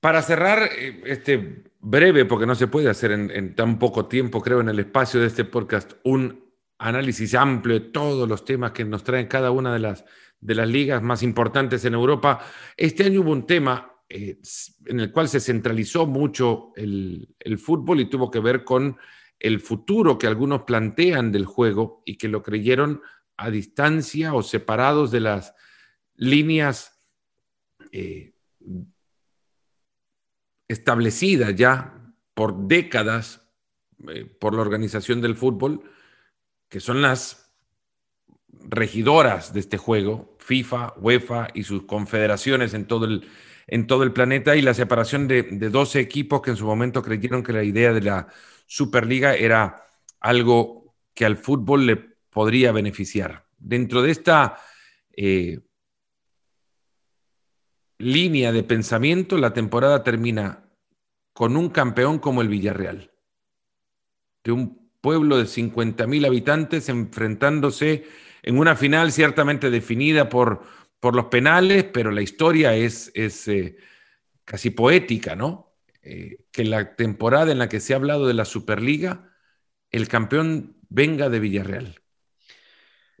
[0.00, 4.42] Para cerrar, eh, este breve, porque no se puede hacer en, en tan poco tiempo,
[4.42, 6.44] creo, en el espacio de este podcast, un
[6.78, 10.04] análisis amplio de todos los temas que nos traen cada una de las,
[10.40, 12.40] de las ligas más importantes en Europa.
[12.76, 14.38] Este año hubo un tema eh,
[14.84, 18.96] en el cual se centralizó mucho el, fútbol y tuvo que ver con
[19.40, 23.02] el futuro que algunos plantean del juego y que lo creyeron
[23.36, 25.54] a distancia o separados de las
[26.14, 27.02] líneas
[27.90, 28.34] eh,
[30.68, 33.46] establecidas ya por décadas
[34.08, 35.82] eh, por la organización del fútbol
[36.68, 37.45] que son las
[38.68, 43.28] regidoras de este juego, FIFA, UEFA y sus confederaciones en todo el,
[43.66, 47.02] en todo el planeta, y la separación de, de 12 equipos que en su momento
[47.02, 48.28] creyeron que la idea de la
[48.66, 49.84] Superliga era
[50.20, 53.46] algo que al fútbol le podría beneficiar.
[53.58, 54.58] Dentro de esta
[55.16, 55.60] eh,
[57.98, 60.68] línea de pensamiento, la temporada termina
[61.32, 63.10] con un campeón como el Villarreal,
[64.44, 68.04] de un pueblo de 50.000 habitantes enfrentándose
[68.46, 70.62] en una final ciertamente definida por,
[71.00, 73.76] por los penales, pero la historia es, es eh,
[74.44, 75.74] casi poética, ¿no?
[76.02, 79.34] Eh, que la temporada en la que se ha hablado de la Superliga,
[79.90, 82.00] el campeón venga de Villarreal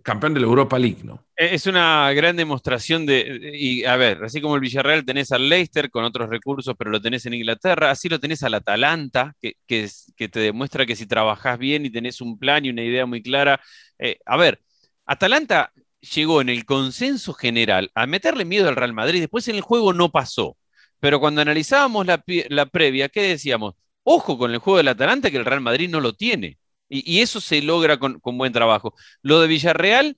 [0.06, 1.26] campeón de la Europa League, ¿no?
[1.36, 5.48] E, es una gran demostración de, y a ver, así como el Villarreal tenés al
[5.48, 9.54] Leicester con otros recursos, pero lo tenés en Inglaterra, así lo tenés al Atalanta, que,
[9.66, 9.88] que,
[10.28, 13.60] te demuestra que si trabajás bien y tenés un plan y una idea muy clara,
[13.98, 14.60] eh, a ver,
[15.06, 19.62] Atalanta llegó en el consenso general a meterle miedo al Real Madrid, después en el
[19.62, 20.56] juego no pasó,
[21.00, 23.74] pero cuando analizábamos la, previa, ¿qué decíamos?
[24.02, 26.58] Ojo con el juego del Atalanta que el Real Madrid no lo tiene.
[26.88, 28.94] Y, eso se logra con, buen trabajo.
[29.22, 30.16] Lo de Villarreal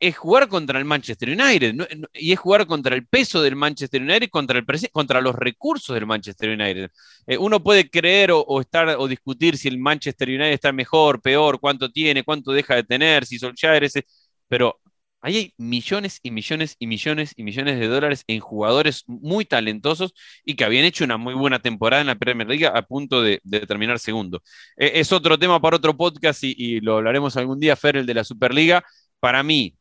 [0.00, 1.74] es jugar contra el Manchester United
[2.14, 4.62] y es jugar contra el peso del Manchester United, contra,
[4.92, 6.90] contra los recursos del Manchester United.
[7.26, 11.60] Eh, uno puede creer o, estar o discutir si el Manchester United está mejor, peor,
[11.60, 14.04] cuánto tiene, cuánto deja de tener, si Solskjaer ese,
[14.48, 14.80] pero
[15.20, 20.14] Ahí hay millones y millones y millones y millones de dólares en jugadores muy talentosos
[20.44, 23.40] y que habían hecho una muy buena temporada en la Premier League a punto de,
[23.66, 24.42] terminar segundo.
[24.76, 28.14] E, es otro tema para otro podcast y, lo hablaremos algún día, Fer, el de
[28.14, 28.84] la Superliga.
[29.20, 29.76] Para mí,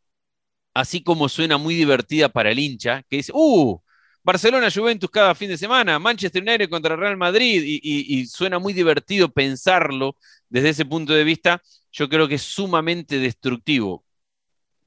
[0.74, 3.82] así como suena muy divertida para el hincha, que dice, ¡uh!
[4.24, 9.30] Barcelona Juventus cada fin de semana, Manchester United contra Real Madrid, y, suena muy divertido
[9.30, 10.18] pensarlo
[10.50, 11.62] desde ese punto de vista,
[11.92, 14.07] yo creo que es sumamente destructivo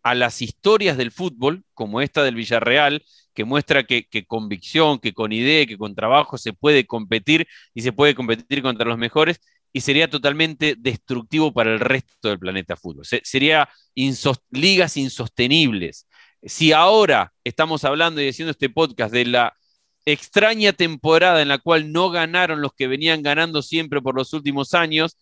[0.02, 5.12] a las historias del fútbol, como esta del Villarreal, que muestra que, con convicción, que
[5.12, 9.40] con idea, que con trabajo se puede competir y se puede competir contra los mejores,
[9.72, 13.04] y sería totalmente destructivo para el resto del planeta fútbol.
[13.04, 13.68] sería
[14.50, 16.06] ligas insostenibles.
[16.42, 19.54] Si ahora estamos hablando y haciendo este podcast de la
[20.06, 24.74] extraña temporada en la cual no ganaron los que venían ganando siempre por los últimos
[24.74, 25.16] años,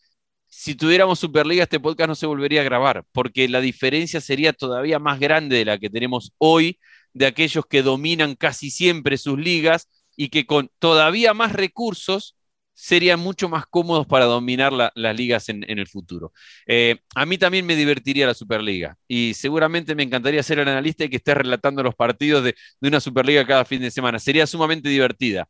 [0.48, 4.98] si tuviéramos Superliga, este podcast no se volvería a grabar, porque la diferencia sería todavía
[4.98, 6.78] más grande de la que tenemos hoy,
[7.12, 12.36] de aquellos que dominan casi siempre sus ligas y que con todavía más recursos
[12.74, 16.32] serían mucho más cómodos para dominar las ligas en, el futuro.
[16.64, 21.04] Eh, a mí también me divertiría la Superliga y seguramente me encantaría ser el analista
[21.04, 24.20] y que esté relatando los partidos de, una Superliga cada fin de semana.
[24.20, 25.48] Sería sumamente divertida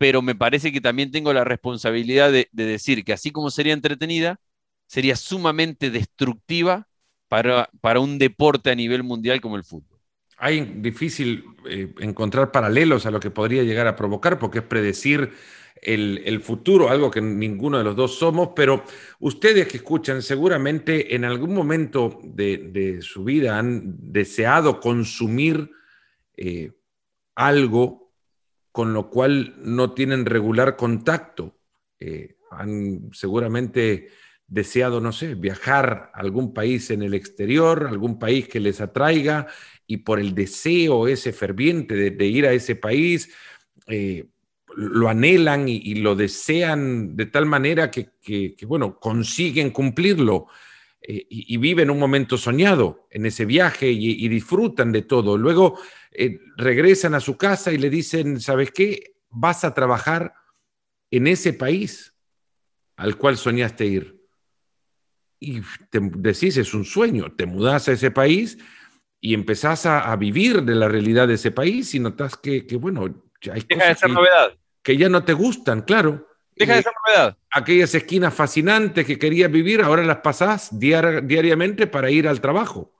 [0.00, 4.40] pero me parece que también tengo la responsabilidad de, decir que así como sería entretenida,
[4.86, 6.88] sería sumamente destructiva
[7.28, 9.98] para, para, un deporte a nivel mundial como el fútbol.
[10.38, 15.34] Hay difícil eh, encontrar paralelos a lo que podría llegar a provocar, porque es predecir
[15.82, 18.82] el, futuro, algo que ninguno de los dos somos, pero
[19.18, 25.70] ustedes que escuchan seguramente en algún momento de, su vida han deseado consumir
[26.38, 26.72] eh,
[27.34, 28.09] algo
[28.72, 31.58] con lo cual no tienen regular contacto.
[31.98, 34.08] Eh, han seguramente
[34.46, 39.46] deseado, no sé, viajar a algún país en el exterior, algún país que les atraiga
[39.86, 43.32] y por el deseo ese ferviente de, ir a ese país,
[43.86, 44.26] eh,
[44.76, 50.46] lo anhelan y, lo desean de tal manera que, bueno, consiguen cumplirlo
[51.02, 55.36] eh, y, viven un momento soñado en ese viaje y, disfrutan de todo.
[55.36, 55.78] Luego
[56.12, 59.14] eh, regresan a su casa y le dicen, ¿sabes qué?
[59.28, 60.34] Vas a trabajar
[61.10, 62.14] en ese país
[62.96, 64.20] al cual soñaste ir.
[65.38, 68.58] Y te decís, es un sueño, te mudás a ese país
[69.20, 73.02] y empezás a, vivir de la realidad de ese país y notas que, bueno,
[73.50, 74.52] hay Deja de ser novedad
[74.82, 76.28] que ya no te gustan, claro.
[76.56, 77.36] Deja de ser novedad.
[77.50, 82.92] Aquellas esquinas fascinantes que querías vivir, ahora las pasás diariamente para ir al trabajo.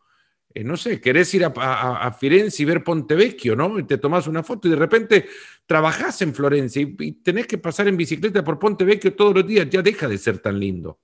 [0.53, 3.79] Eh, no sé, querés ir a, a, Firenze y ver Pontevecchio, ¿no?
[3.79, 5.29] Y te tomás una foto y de repente
[5.65, 9.83] trabajás en Florencia y, tenés que pasar en bicicleta por Pontevecchio todos los días, ya
[9.83, 10.99] deja de ser tan lindo.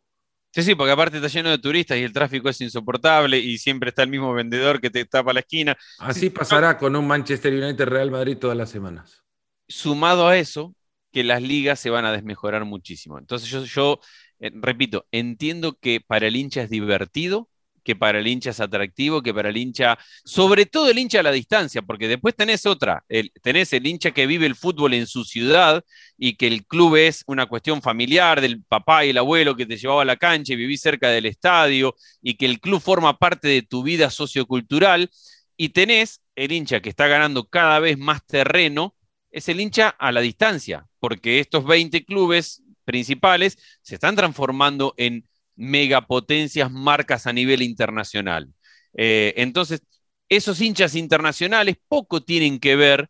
[0.53, 3.91] Sí, sí, porque aparte está lleno de turistas y el tráfico es insoportable y siempre
[3.91, 5.77] está el mismo vendedor que te tapa la esquina.
[5.99, 9.27] Así pasará con un Manchester United Real Madrid todas las semanas
[9.69, 10.75] sumado a eso,
[11.13, 13.19] que las ligas se van a desmejorar muchísimo.
[13.19, 14.01] Entonces yo, yo
[14.41, 17.49] eh, repito, entiendo que para el hincha es divertido,
[17.87, 21.22] que para el hincha es atractivo, que para el hincha, sobre todo el hincha a
[21.22, 23.05] la distancia, porque después tenés otra,
[23.43, 25.84] tenés el hincha que vive el fútbol en su ciudad
[26.18, 29.76] y que el club es una cuestión familiar del papá y el abuelo que te
[29.76, 33.47] llevaba a la cancha y vivís cerca del estadio y que el club forma parte
[33.47, 35.09] de tu vida sociocultural
[35.57, 38.97] y tenés el hincha que está ganando cada vez más terreno
[39.30, 45.24] es el hincha a la distancia, porque estos 20 clubes principales se están transformando en
[45.57, 48.53] megapotencias marcas a nivel internacional.
[48.95, 49.83] Eh, entonces,
[50.29, 53.09] esos hinchas internacionales poco tienen que ver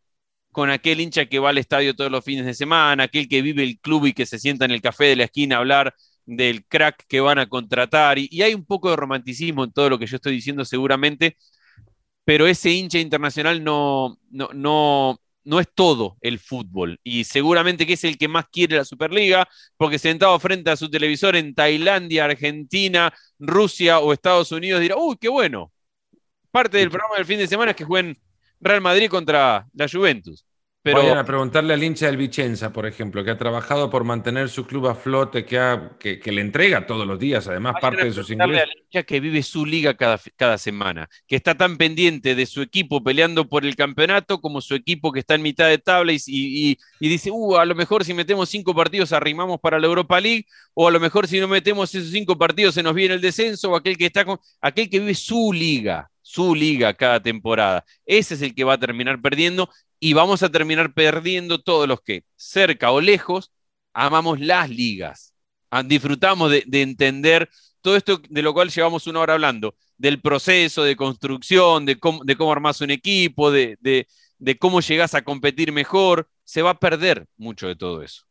[0.52, 3.62] con aquel hincha que va al estadio todos los fines de semana, aquel que vive
[3.62, 5.94] el club y que se sienta en el café de la esquina a hablar
[6.24, 8.18] del crack que van a contratar.
[8.18, 11.36] Y, y hay un poco de romanticismo en todo lo que yo estoy diciendo seguramente,
[12.24, 17.94] pero ese hincha internacional no, no, no, no es todo el fútbol y seguramente que
[17.94, 22.24] es el que más quiere la Superliga porque sentado frente a su televisor en Tailandia,
[22.24, 25.72] Argentina, Rusia o Estados Unidos dirá, uy, qué bueno.
[26.50, 28.18] Parte del programa del fin de semana es que jueguen
[28.60, 30.44] Real Madrid contra la Juventus.
[30.86, 30.98] Pero...
[30.98, 34.64] Vayan a preguntarle al hincha del Vicenza, por ejemplo, que ha trabajado por mantener su
[34.64, 38.30] club a flote, que, ha, que, le entrega todos los días, además, parte de sus
[38.30, 38.62] ingresos.
[38.62, 42.62] Al hincha que vive su liga cada, cada semana, que está tan pendiente de su
[42.62, 46.18] equipo peleando por el campeonato como su equipo que está en mitad de tabla y,
[46.24, 50.20] y, y dice, uh, a lo mejor si metemos cinco partidos arrimamos para la Europa
[50.20, 53.20] League, o a lo mejor si no metemos esos cinco partidos se nos viene el
[53.20, 57.84] descenso, o aquel que está con, aquel que vive su liga su liga cada temporada.
[58.04, 59.70] Ese es el que va a terminar perdiendo
[60.00, 63.52] y vamos a terminar perdiendo todos los que, cerca o lejos,
[63.92, 65.34] amamos las ligas.
[65.70, 67.48] Ah, disfrutamos de, entender
[67.80, 72.24] todo esto de lo cual llevamos una hora hablando, del proceso de construcción, de cómo,
[72.24, 76.28] de cómo armas un equipo, de, de cómo llegas a competir mejor.
[76.44, 78.26] Se va a perder mucho de todo eso.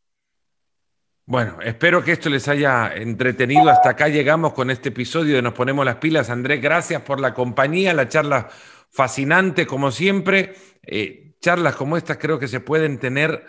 [1.28, 3.68] Bueno, espero que esto les haya entretenido.
[3.70, 6.30] Hasta acá llegamos con este episodio de Nos Ponemos las Pilas.
[6.30, 8.47] Andrés, gracias por la compañía, la charla
[8.91, 10.53] fascinante como siempre.
[10.84, 13.45] Eh, charlas como estas creo que se pueden tener,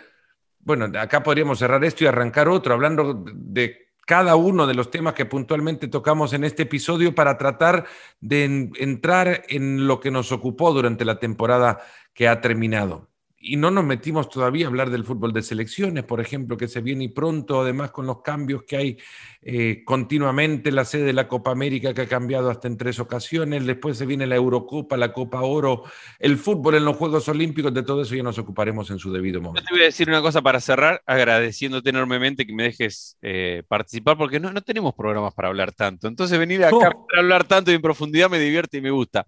[0.59, 5.15] bueno, acá podríamos cerrar esto y arrancar otro, hablando de cada uno de los temas
[5.15, 7.87] que puntualmente tocamos en este episodio para tratar
[8.21, 11.79] de entrar en lo que nos ocupó durante la temporada
[12.13, 13.09] que ha terminado
[13.47, 16.81] y no nos metimos todavía a hablar del fútbol de selecciones, por ejemplo, que se
[16.81, 18.97] viene y pronto, además con los cambios que hay
[19.41, 23.65] eh, continuamente, la sede de la Copa América que ha cambiado hasta en tres ocasiones,
[23.65, 25.83] después se viene la Eurocopa, la Copa Oro,
[26.19, 29.39] el fútbol en los Juegos Olímpicos, de todo eso ya nos ocuparemos en su debido
[29.39, 29.61] momento.
[29.61, 33.63] Yo te voy a decir una cosa para cerrar, agradeciéndote enormemente que me dejes eh,
[33.67, 37.71] participar, porque no, no tenemos programas para hablar tanto, entonces venir acá para hablar tanto
[37.71, 39.25] y en profundidad me divierte y me gusta.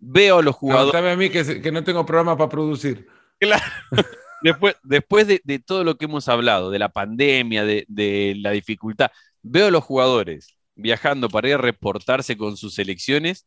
[0.00, 1.00] Veo a los jugadores...
[1.00, 3.19] No, a mí que, que no tengo programa para producir.
[3.40, 3.64] Claro.
[4.42, 9.10] Después, después de, todo lo que hemos hablado, de la pandemia, de, la dificultad,
[9.42, 13.46] veo a los jugadores viajando para ir a reportarse con sus selecciones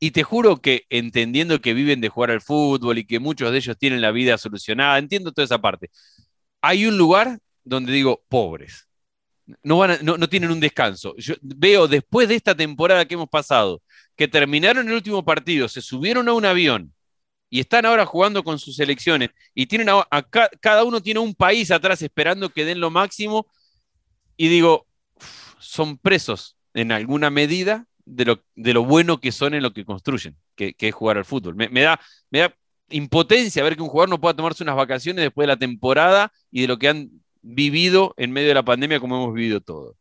[0.00, 3.58] y te juro que entendiendo que viven de jugar al fútbol y que muchos de
[3.58, 5.90] ellos tienen la vida solucionada, entiendo toda esa parte.
[6.60, 8.88] Hay un lugar donde digo, pobres,
[9.62, 11.14] no, van no, no, tienen un descanso.
[11.18, 13.82] Yo veo después de esta temporada que hemos pasado,
[14.16, 16.94] que terminaron el último partido, se subieron a un avión
[17.50, 20.06] y están ahora jugando con sus selecciones y tienen a,
[20.60, 23.46] cada uno tiene un país atrás esperando que den lo máximo
[24.36, 24.86] y digo,
[25.58, 29.84] son presos en alguna medida de lo, de lo bueno que son en lo que
[29.84, 31.54] construyen, que, es jugar al fútbol.
[31.56, 32.54] Me, da, me da
[32.88, 36.62] impotencia ver que un jugador no pueda tomarse unas vacaciones después de la temporada y
[36.62, 37.10] de lo que han
[37.42, 39.96] vivido en medio de la pandemia como hemos vivido todos.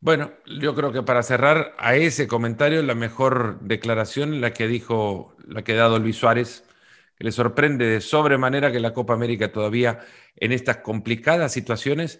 [0.00, 5.34] Bueno, yo creo que para cerrar a ese comentario, la mejor declaración, la que dijo,
[5.46, 6.64] la que ha dado Luis Suárez,
[7.16, 10.00] que le sorprende de sobremanera que la Copa América todavía
[10.36, 12.18] en estas complicadas situaciones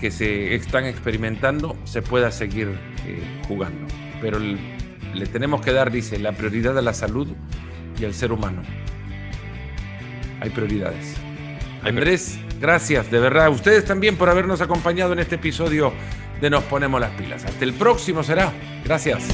[0.00, 2.68] que se están experimentando se pueda seguir
[3.06, 3.86] eh, jugando.
[4.20, 7.28] Pero le tenemos que dar, dice, la prioridad a la salud
[7.98, 8.62] y al ser humano.
[10.40, 11.14] Hay prioridades.
[11.82, 13.48] Andrés, gracias, de verdad.
[13.50, 15.92] Ustedes también por habernos acompañado en este episodio
[16.40, 17.44] de Nos Ponemos las Pilas.
[17.44, 18.52] Hasta el próximo será.
[18.84, 19.26] Gracias.